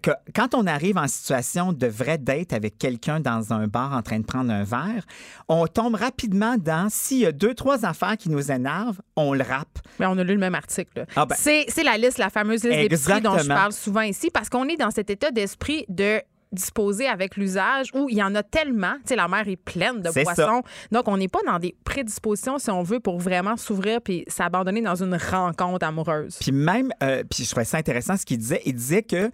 [0.02, 4.02] que quand on arrive en situation de vraie date avec quelqu'un dans un bar en
[4.02, 5.06] train de prendre un verre,
[5.48, 9.44] on tombe rapidement dans s'il y a deux, trois affaires qui nous énervent, on le
[9.44, 9.80] rappe.
[10.00, 11.06] Mais on a lu le même article.
[11.16, 11.36] Ah ben.
[11.38, 13.56] c'est, la liste, la fameuse liste d'épicerie dont je Exactement.
[13.56, 18.10] parle souvent ici, parce qu'on est dans cet état d'esprit de disposer avec l'usage où
[18.10, 18.94] il y en a tellement.
[18.98, 20.64] Tu sais, la mer est pleine de poissons.
[20.92, 24.82] Donc, on n'est pas dans des prédispositions, si on veut, pour vraiment s'ouvrir puis s'abandonner
[24.82, 26.38] dans une rencontre amoureuse.
[26.40, 28.62] Puis même, euh, puis je trouvais ça intéressant ce qu'il disait.
[28.66, 29.32] Il disait que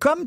[0.00, 0.26] comme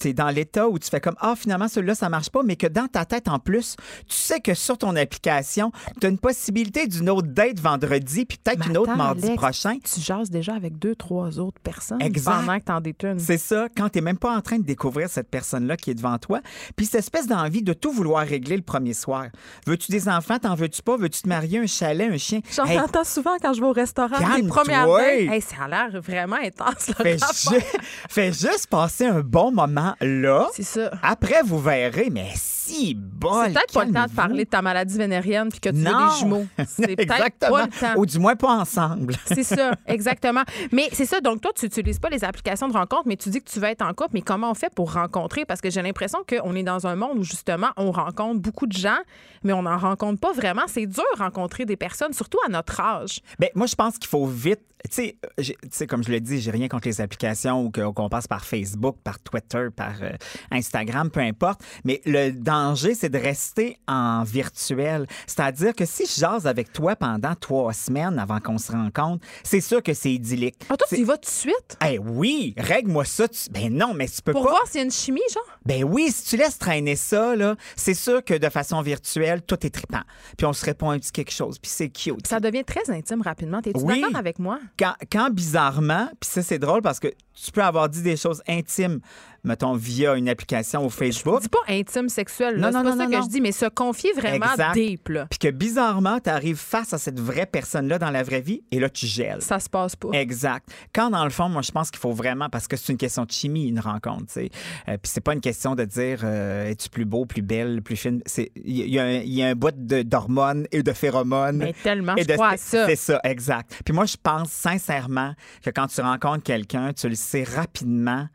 [0.00, 2.56] tu es dans l'état où tu fais comme Ah, finalement, celui-là, ça marche pas, mais
[2.56, 3.76] que dans ta tête, en plus,
[4.08, 8.38] tu sais que sur ton application, tu as une possibilité d'une autre date vendredi, puis
[8.42, 9.78] peut-être une autre mardi Alex, prochain.
[9.82, 12.32] Tu jases déjà avec deux, trois autres personnes Exact.
[12.32, 13.18] pendant que t'en détunes.
[13.18, 16.18] C'est ça, quand tu même pas en train de découvrir cette personne-là qui est devant
[16.18, 16.40] toi.
[16.76, 19.26] Puis cette espèce d'envie de tout vouloir régler le premier soir.
[19.66, 20.38] Veux-tu des enfants?
[20.38, 20.96] T'en veux-tu pas?
[20.96, 21.58] Veux-tu te marier?
[21.58, 22.12] Un chalet?
[22.12, 22.40] Un chien?
[22.54, 24.18] J'en Hey, entends souvent quand je vais au restaurant.
[24.18, 24.48] Calme-toi.
[24.54, 25.04] premières dates.
[25.32, 26.88] Hey, ça a l'air vraiment intense.
[26.88, 27.64] leur fais, ju-
[28.08, 30.48] fais juste passer un bon moment là.
[30.52, 30.90] C'est ça.
[31.02, 33.46] Après, vous verrez, mais si bol.
[33.46, 35.84] C'est peut-être pas le temps de parler de ta maladie vénérienne puis que tu veux
[35.84, 36.08] Non.
[36.12, 36.46] des jumeaux.
[36.66, 37.94] C'est peut-être pas le temps.
[37.96, 39.14] Ou du moins pas ensemble.
[39.26, 40.42] C'est ça, exactement.
[40.72, 43.40] Mais c'est ça, donc toi, tu n'utilises pas les applications de rencontre, mais tu dis
[43.40, 45.44] que tu veux être en couple, mais comment on fait pour rencontrer?
[45.44, 48.72] Parce que j'ai l'impression qu'on est dans un monde où, justement, on rencontre beaucoup de
[48.76, 48.98] gens,
[49.44, 50.62] mais on n'en rencontre pas vraiment.
[50.66, 53.20] C'est dur de rencontrer des personnes, surtout à notre âge.
[53.38, 54.60] Ben, moi, je pense qu'il faut vite.
[54.84, 57.70] Tu sais, euh, tu sais, comme je l'ai dit, j'ai rien contre les applications ou
[57.70, 60.10] qu'on passe par Facebook, par Twitter, par euh,
[60.50, 61.60] Instagram, peu importe.
[61.84, 65.06] Mais le danger, c'est de rester en virtuel.
[65.26, 69.60] C'est-à-dire que si je jase avec toi pendant trois semaines avant qu'on se rencontre, c'est
[69.60, 70.56] sûr que c'est idyllique.
[70.68, 71.76] Ah, toi, tu y vas tout de suite?
[71.86, 73.28] Eh oui, règle-moi ça.
[73.28, 74.50] tu- Ben non, mais tu peux Pour pas.
[74.50, 75.44] voir s'il y a une chimie, genre?
[75.66, 79.64] Ben oui, si tu laisses traîner ça, là, c'est sûr que de façon virtuelle, tout
[79.66, 80.02] est trippant.
[80.36, 82.26] Puis on se répond un petit quelque chose, puis c'est cute.
[82.26, 83.60] Ça devient très intime rapidement.
[83.60, 84.00] T'es-tu Oui.
[84.00, 84.58] d'accord avec moi?
[84.78, 87.08] Quand, quand bizarrement, puis ça c'est drôle parce que
[87.44, 89.00] tu peux avoir dit des choses intimes,
[89.44, 92.70] mettons via une application au Facebook, Dis pas intime sexuel, là.
[92.70, 93.22] Non, c'est non, pas non, ça non, que non.
[93.22, 94.74] je dis, mais se confier vraiment Exact.
[94.74, 95.26] deep, là.
[95.30, 98.78] puis que bizarrement, tu arrives face à cette vraie personne-là dans la vraie vie et
[98.80, 99.42] là tu gèles.
[99.42, 100.10] Ça se passe pas.
[100.12, 100.68] Exact.
[100.94, 103.24] Quand dans le fond, moi je pense qu'il faut vraiment parce que c'est une question
[103.24, 104.50] de chimie une rencontre, tu sais.
[104.88, 107.96] Euh, puis c'est pas une question de dire euh, es-tu plus beau, plus belle, plus
[107.96, 108.22] fine?
[108.56, 111.58] Il y, a un- il y a un bout d'hormones et de phéromones.
[111.58, 112.86] Mais tellement, Et je de- crois à ça.
[112.86, 113.80] C'est ça, exact.
[113.84, 115.34] Puis moi, je pense sincèrement
[115.64, 118.26] que quand tu rencontres quelqu'un, tu le sais rapidement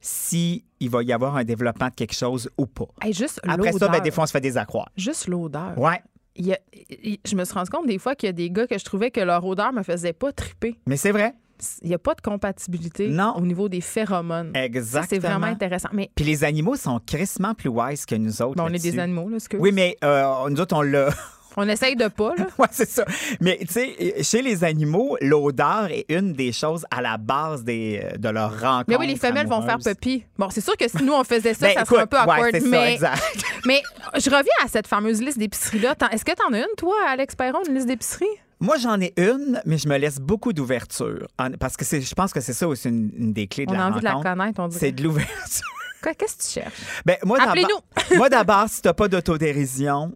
[0.00, 2.86] si il va y avoir un développement de quelque chose ou pas.
[3.02, 4.88] Hey, juste Après ça, ben, des fois, on se fait des accroires.
[4.96, 5.76] Juste l'odeur.
[5.78, 6.00] Ouais.
[6.36, 6.58] Il y a-
[7.02, 8.84] il- je me suis rendu compte des fois qu'il y a des gars que je
[8.84, 10.78] trouvais que leur odeur me faisait pas triper.
[10.86, 11.34] Mais c'est vrai.
[11.82, 13.34] Il n'y a pas de compatibilité Non.
[13.36, 14.52] au niveau des phéromones.
[14.54, 15.06] Exactement.
[15.10, 15.90] c'est vraiment intéressant.
[15.92, 18.54] Mais Puis les animaux sont crissement plus wise que nous autres.
[18.56, 21.10] bon, on est des animaux, là, ce que Oui, mais euh, nous autres, on l'a.
[21.56, 22.46] On essaye de pas, là.
[22.58, 23.04] Ouais, c'est ça.
[23.40, 28.00] Mais tu sais, chez les animaux, l'odeur est une des choses à la base des,
[28.04, 28.84] euh, de leur rencontre.
[28.88, 30.24] Mais oui, les femelles vont faire puppy.
[30.38, 32.40] Bon, c'est sûr que si nous, on faisait ça, Ben, ça serait un peu awkward.
[32.40, 33.22] ouais, c'est ça, mais, exact.
[33.66, 33.82] mais
[34.14, 35.94] je reviens à cette fameuse liste d'épicerie-là.
[35.96, 38.26] T'en- Est-ce que t'en as une, toi, Alex Perron, une liste d'épicerie?
[38.60, 41.26] Moi, j'en ai une, mais je me laisse beaucoup d'ouverture.
[41.58, 43.74] Parce que c'est- je pense que c'est ça aussi une, une des clés de On
[43.74, 44.34] la a envie de la rencontre.
[44.36, 44.80] connaître, on dirait.
[44.80, 45.66] C'est de l'ouverture.
[46.02, 46.80] Qu'est-ce que tu cherches?
[47.04, 48.16] Ben, moi, d'abord- Appelez-nous.
[48.18, 50.12] moi, d'abord, si t'as pas d'autodérision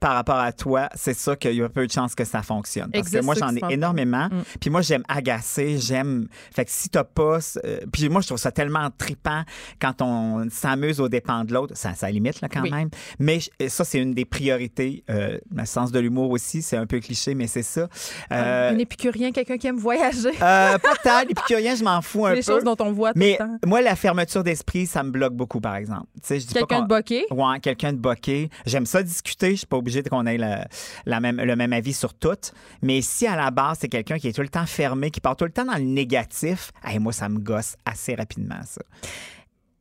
[0.00, 2.90] par rapport à toi, c'est ça qu'il y a peu de chances que ça fonctionne.
[2.90, 4.26] Parce Existe que moi, j'en ai énormément.
[4.30, 4.42] Mm.
[4.60, 6.26] Puis moi, j'aime agacer, j'aime...
[6.54, 7.38] Fait que si t'as pas...
[7.64, 9.42] euh, Puis moi, je trouve ça tellement tripant
[9.80, 11.74] quand on s'amuse aux dépens de l'autre.
[11.76, 12.70] Ça, ça limite, là, quand Oui.
[12.70, 12.88] même.
[13.18, 15.04] Mais je- ça, c'est une des priorités.
[15.10, 17.88] Euh, le sens de l'humour aussi, c'est un peu cliché, mais c'est ça.
[18.32, 20.30] Euh, Un épicurien, quelqu'un qui aime voyager.
[20.30, 21.20] euh, pas tant.
[21.28, 22.52] L'épicurien, je m'en fous un les peu.
[22.52, 23.58] choses dont on voit tout Mais le temps.
[23.66, 26.06] moi, la fermeture d'esprit, ça me bloque beaucoup, par exemple.
[26.26, 27.26] Quelqu'un de boqué?
[27.30, 28.48] Ouais, quelqu'un de boqué.
[28.64, 29.50] J'aime ça discuter.
[29.52, 30.66] Je suis pas obligé qu'on ait la,
[31.06, 32.36] la même, le même avis sur tout.
[32.82, 35.36] Mais si à la base, c'est quelqu'un qui est tout le temps fermé, qui part
[35.36, 38.82] tout le temps dans le négatif, hey, moi, ça me gosse assez rapidement, ça.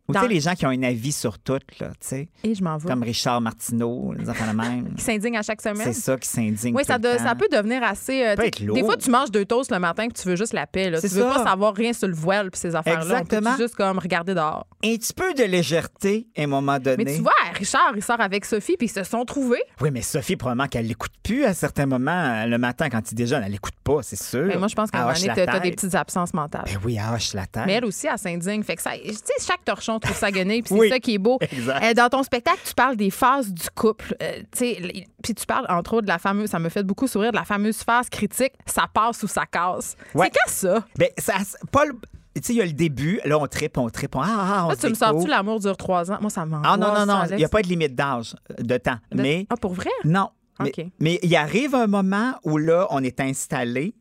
[0.08, 2.56] Ou tu sais, les gens qui ont un avis sur tout, là, tu sais, Et
[2.56, 2.90] je m'en vais.
[2.90, 4.94] comme Richard Martineau, les enfants de même.
[4.98, 5.84] Qui s'indigne à chaque semaine.
[5.84, 6.76] C'est ça qui s'indigne.
[6.76, 8.26] Oui, ça, de- peut devenir assez.
[8.26, 8.76] euh, peut être lourd.
[8.76, 10.90] des fois, tu manges deux toasts le matin que tu veux juste la paix.
[10.90, 11.00] Là.
[11.00, 11.36] Tu veux ça.
[11.36, 13.20] pas savoir rien sur le voile puis ces affaires-là.
[13.20, 13.56] Exactement.
[13.56, 14.66] juste comme regarder dehors.
[14.84, 17.04] Un petit peu de légèreté à un moment donné.
[17.06, 19.62] Mais tu vois, Richard, il sort avec Sophie puis ils se sont trouvés.
[19.82, 22.12] Oui, mais Sophie, probablement qu'elle l'écoute plus à certains moments.
[22.12, 24.44] euh, Le matin, quand il déjeune, elle l'écoute pas, c'est sûr.
[24.46, 26.64] Mais Ben, moi, je pense qu'à un Elle moment t'as des petites absences mentales.
[26.66, 27.64] Ben oui, elle hoche la tête.
[27.66, 28.64] Mais elle aussi, elle s'indigne.
[28.64, 31.16] Fait que ça, tu sais, chaque torchon trouve sa guenille, puis c'est Oui, ça qui
[31.16, 31.38] est beau.
[31.42, 31.84] exact.
[31.84, 34.16] Euh, dans ton spectacle, tu parles des phases du couple.
[34.22, 36.84] Euh, tu sais, l- puis tu parles, entre autres, de la fameuse, ça me fait
[36.84, 39.96] beaucoup sourire, de la fameuse phase critique, ça passe ou ça casse.
[40.16, 40.30] Ouais.
[40.34, 40.86] C'est quand ça?
[40.98, 41.34] Ben, ça,
[41.72, 42.00] pas le-
[42.36, 44.66] Tu sais, il y a le début, là, on tripe, on tripe, on, ah, ah,
[44.66, 46.18] on Là, tu me sors-tu l'amour dure trois ans?
[46.22, 48.78] Moi, ça m'en Ah non, non, non, il n'y a pas de limite d'âge, de
[48.78, 48.98] temps.
[49.14, 49.90] Mais, Ah, pour vrai?
[50.06, 50.30] non.
[50.62, 50.86] Mais, OK.
[51.00, 53.94] mais il arrive un moment où là, on est installé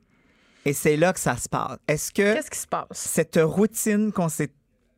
[0.64, 1.78] et c'est là que ça se passe.
[1.86, 2.86] Est-ce que Qu'est-ce qui se passe?
[2.92, 4.50] cette routine qu'on s'est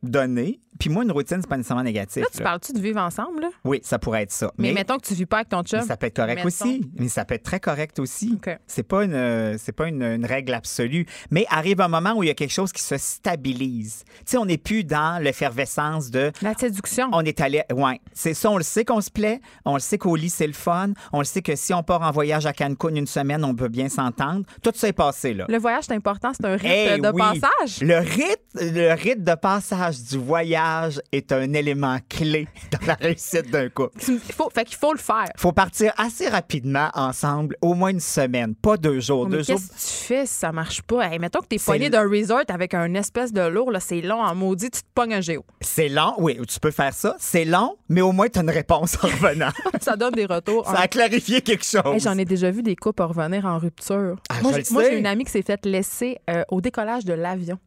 [0.03, 2.23] donnée, puis moi, une routine, c'est pas nécessairement négatif.
[2.23, 2.43] Là, tu là.
[2.45, 3.41] parles-tu de vivre ensemble?
[3.41, 3.49] là?
[3.65, 4.51] Oui, ça pourrait être ça.
[4.57, 5.81] Mais, mettons que tu vis pas avec ton chum.
[5.83, 6.47] Ça peut être correct Mettons.
[6.47, 6.89] aussi.
[6.97, 8.33] Mais ça peut être très correct aussi.
[8.37, 8.57] OK.
[8.65, 11.05] C'est pas une c'est pas une, une règle absolue.
[11.29, 14.03] Mais arrive un moment où il y a quelque chose qui se stabilise.
[14.19, 17.09] Tu sais, on n'est plus dans l'effervescence de La séduction.
[17.11, 17.61] on est allé.
[17.73, 17.99] Ouais.
[18.13, 19.39] C'est ça, on le sait qu'on se plaît.
[19.65, 20.93] On le sait qu'au lit, c'est le fun.
[21.13, 23.67] On le sait que si on part en voyage à Cancun une semaine, on peut
[23.69, 24.45] bien s'entendre.
[24.63, 25.45] Tout ça est passé, là.
[25.47, 26.31] Le voyage, c'est important.
[26.33, 27.21] C'est un rite Eh de oui.
[27.21, 27.81] passage.
[27.81, 33.51] Le rite, le rite de passage du voyage est un élément clé dans la réussite
[33.51, 33.99] d'un couple.
[34.07, 35.31] Il faut, fait qu'il faut le faire.
[35.37, 39.27] faut partir assez rapidement ensemble, au moins une semaine, pas deux jours.
[39.27, 39.55] Mais deux jours.
[39.55, 41.07] qu'est-ce que tu fais si ça marche pas?
[41.07, 44.21] Hey, mettons que t'es poigné d'un resort avec un espèce de lourd, là, c'est long
[44.21, 45.45] en maudit, tu te pognes un géo.
[45.61, 47.15] C'est long, oui, tu peux faire ça.
[47.19, 49.51] C'est long, mais au moins tu as une réponse en revenant.
[49.81, 50.65] ça donne des retours.
[50.65, 51.93] ça a clarifié quelque chose.
[51.93, 54.15] Hey, J'en ai déjà vu des couples revenir en rupture.
[54.29, 57.59] Ah, moi, j'ai une amie qui s'est faite laisser euh, au décollage de l'avion.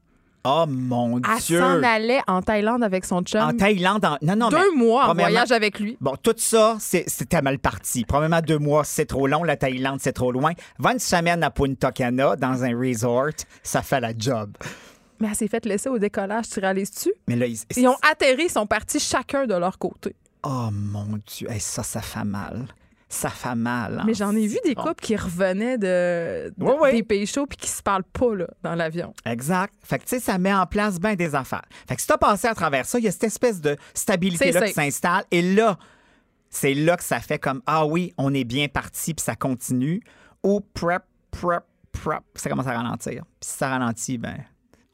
[0.47, 1.59] Oh mon Elle Dieu.
[1.59, 3.41] s'en allait en Thaïlande avec son chum.
[3.41, 4.19] En Thaïlande, en...
[4.21, 4.59] non, non, mais.
[4.59, 5.97] Deux mois en voyage avec lui.
[6.01, 8.05] Bon, tout ça, c'était mal parti.
[8.05, 9.43] Premièrement, deux mois, c'est trop long.
[9.43, 10.53] La Thaïlande, c'est trop loin.
[10.79, 13.31] Va une semaine à Punta Cana, dans un resort,
[13.63, 14.55] ça fait la job.
[15.21, 17.13] Mais elle s'est faite laisser au décollage, tu réalises-tu?
[17.29, 17.59] Mais là, ils...
[17.77, 20.15] Ils ont atterri, ils sont partis chacun de leur côté.
[20.43, 22.67] Oh mon Dieu, Hey, ça, ça fait mal.
[23.09, 23.99] Ça fait mal.
[24.01, 24.05] hein.
[24.07, 27.69] Mais j'en ai vu des couples qui revenaient de, de- des pays chauds puis qui
[27.69, 29.13] se parlent pas là, dans l'avion.
[29.25, 29.73] Exact.
[29.83, 31.65] Fait que, tu sais, ça met en place bien des affaires.
[31.87, 34.61] Fait que si t'as passé à travers ça, il y a cette espèce de stabilité-là
[34.61, 35.25] C'est qui s'installe.
[35.31, 35.79] Et là,
[36.51, 40.03] c'est là que ça fait comme Ah oui, on est bien parti, puis ça continue.
[40.43, 43.23] Ou prep, prep, prep, ça commence à ralentir.
[43.41, 44.39] Puis si ça ralentit, ben,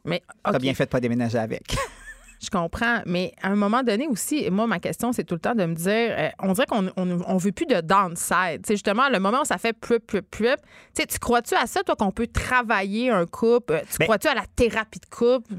[0.05, 1.75] Mais t'as bien fait de pas déménager avec.
[2.43, 3.01] je comprends.
[3.07, 5.75] Mais à un moment donné aussi, moi, ma question, c'est tout le temps de me
[5.75, 5.87] dire,
[6.19, 8.63] euh, on dirait qu'on on, on veut plus de downside.
[8.67, 10.59] C'est justement le moment où ça fait plup, plup, plup.
[10.97, 13.75] Tu crois-tu à ça, toi, qu'on peut travailler un couple?
[13.75, 15.55] Euh, Tu Ben- crois-tu à la thérapie de couple?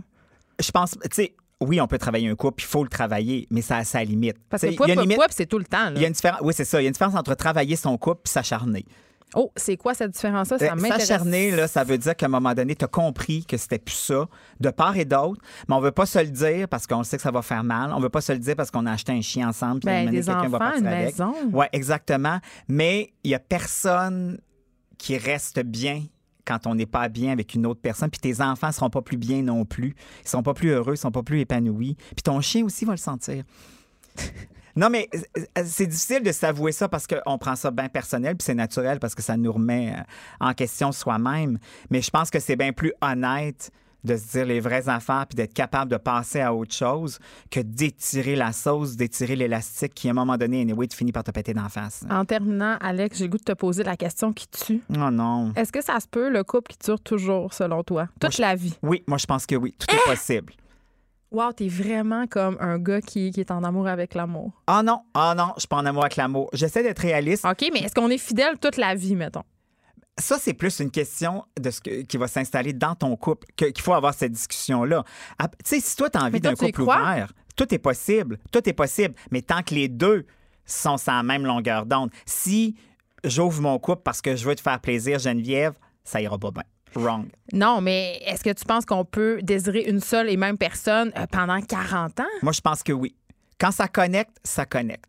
[0.60, 3.62] Je pense, tu sais, oui, on peut travailler un couple, il faut le travailler, mais
[3.62, 4.38] ça a sa limite.
[4.50, 4.88] Parce que quoi,
[5.30, 5.86] c'est tout le temps.
[5.86, 5.94] là.
[5.96, 6.82] il y a une différence, oui, c'est ça.
[6.82, 8.86] Il y a une différence entre travailler son couple et s'acharner.
[9.34, 10.60] Oh, c'est quoi cette différence-là?
[10.60, 11.08] Ça Euh, m'intéresse.
[11.08, 13.96] S'acharner, là, ça veut dire qu'à un moment donné, tu as compris que c'était plus
[13.96, 14.28] ça,
[14.60, 17.24] de part et d'autre, mais on veut pas se le dire parce qu'on sait que
[17.24, 17.94] ça va faire mal.
[17.94, 19.80] On veut pas se le dire parce qu'on a acheté un chien ensemble.
[19.80, 21.06] puis Ben, quelqu'un va partir une avec.
[21.18, 21.34] maison.
[21.54, 22.40] Oui, exactement.
[22.68, 24.40] Mais il y a personne
[24.98, 26.04] qui reste bien
[26.46, 29.16] quand on n'est pas bien avec une autre personne, puis tes enfants seront pas plus
[29.18, 29.96] bien non plus.
[30.24, 31.96] Ils seront pas plus heureux, ils seront pas plus épanouis.
[32.16, 33.44] Puis ton chien aussi va le sentir.
[34.76, 38.46] Non, mais euh, c'est difficile de s'avouer ça parce qu'on prend ça bien personnel, puis
[38.46, 40.04] c'est naturel parce que ça nous remet euh,
[40.40, 41.58] en question soi-même.
[41.90, 43.72] Mais je pense que c'est bien plus honnête
[44.04, 47.20] de se dire les vraies affaires puis d'être capable de passer à autre chose
[47.50, 51.24] que d'étirer la sauce, d'étirer l'élastique qui, à un moment donné, anyway, tu finis par
[51.24, 52.04] te péter d'en face.
[52.10, 54.82] En terminant, Alex, j'ai le goût de te poser la question qui tue.
[54.90, 55.54] Oh non.
[55.56, 58.08] Est-ce que ça se peut, le couple qui dure toujours, selon toi?
[58.20, 58.78] Toute la vie?
[58.82, 59.76] Oui, moi, je pense que oui.
[59.78, 60.54] Tout est possible.
[61.32, 64.52] Wow, t'es vraiment comme un gars qui, qui est en amour avec l'amour.
[64.68, 66.50] Ah non, ah non, je suis pas en amour avec l'amour.
[66.52, 67.46] J'essaie d'être réaliste.
[67.46, 69.44] OK, mais est-ce qu'on est fidèle toute la vie, mettons?
[70.20, 73.66] Ça, c'est plus une question de ce que- qui va s'installer dans ton couple, que-
[73.66, 75.06] qu'il faut avoir cette discussion-là.
[75.40, 77.02] Ah, Tu sais, si toi, tu as envie Mais toi, d'un tu y couple crois?
[77.02, 78.38] ouvert, tout est possible.
[78.52, 79.16] Tout est possible.
[79.32, 80.26] Mais tant que les deux
[80.66, 82.76] sont sur la même longueur d'onde, si
[83.24, 85.74] j'ouvre mon couple parce que je veux te faire plaisir, Geneviève,
[86.04, 86.64] ça ira pas bien.
[86.96, 87.28] Wrong.
[87.54, 91.26] Non, mais est-ce que tu penses qu'on peut désirer une seule et même personne euh,
[91.32, 92.24] pendant 40 ans?
[92.42, 93.16] Moi, je pense que oui.
[93.60, 95.06] Quand ça connecte, ça connecte.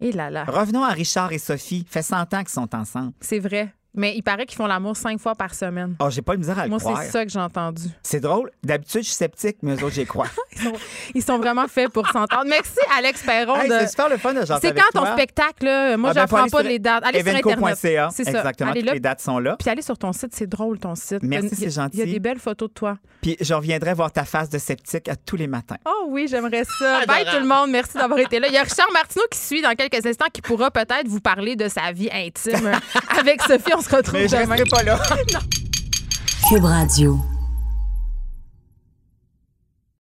[0.00, 1.86] Et là là, Revenons à Richard et Sophie.
[1.88, 3.12] Fait 100 ans qu'ils sont ensemble.
[3.20, 3.72] c'est vrai.
[3.94, 5.96] Mais il paraît qu'ils font l'amour cinq fois par semaine.
[6.00, 7.02] Oh, j'ai pas de misère à le Moi, croire.
[7.02, 7.82] c'est ça que j'ai entendu.
[8.02, 8.50] C'est drôle.
[8.62, 10.26] D'habitude, je suis sceptique, mais eux autres, j'y crois.
[10.54, 10.72] Ils sont,
[11.14, 12.44] ils sont vraiment faits pour s'entendre.
[12.46, 13.56] Merci, Alex Perron.
[13.56, 15.12] Hey, de- c'est super le fun de C'est quand ton toi.
[15.14, 15.64] spectacle?
[15.64, 15.96] Là?
[15.96, 17.04] Moi, Ah, ben, j'apprends pas sur les dates.
[17.04, 17.76] Allez sur Internet.
[18.12, 18.30] C'est ça.
[18.30, 18.70] Exactement.
[18.70, 18.92] Allez là.
[18.92, 19.56] les dates sont là.
[19.58, 21.22] Puis allez sur ton site, c'est drôle ton site.
[21.22, 21.96] Merci, c'est gentil.
[21.96, 22.98] Il y a des belles photos de toi.
[23.22, 25.76] Puis je reviendrai voir ta face de sceptique à tous les matins.
[25.86, 27.04] Oh oui, j'aimerais ça.
[27.08, 27.70] Bye tout le monde.
[27.70, 28.48] Merci d'avoir été là.
[28.48, 31.56] Il y a Richard Martineau qui suit dans quelques instants qui pourra peut-être vous parler
[31.56, 32.72] de sa vie intime
[33.18, 33.72] avec Sophie.
[33.82, 34.56] On se retrouve Mais je demain.
[34.70, 34.98] pas là.
[36.48, 37.18] Cube Radio.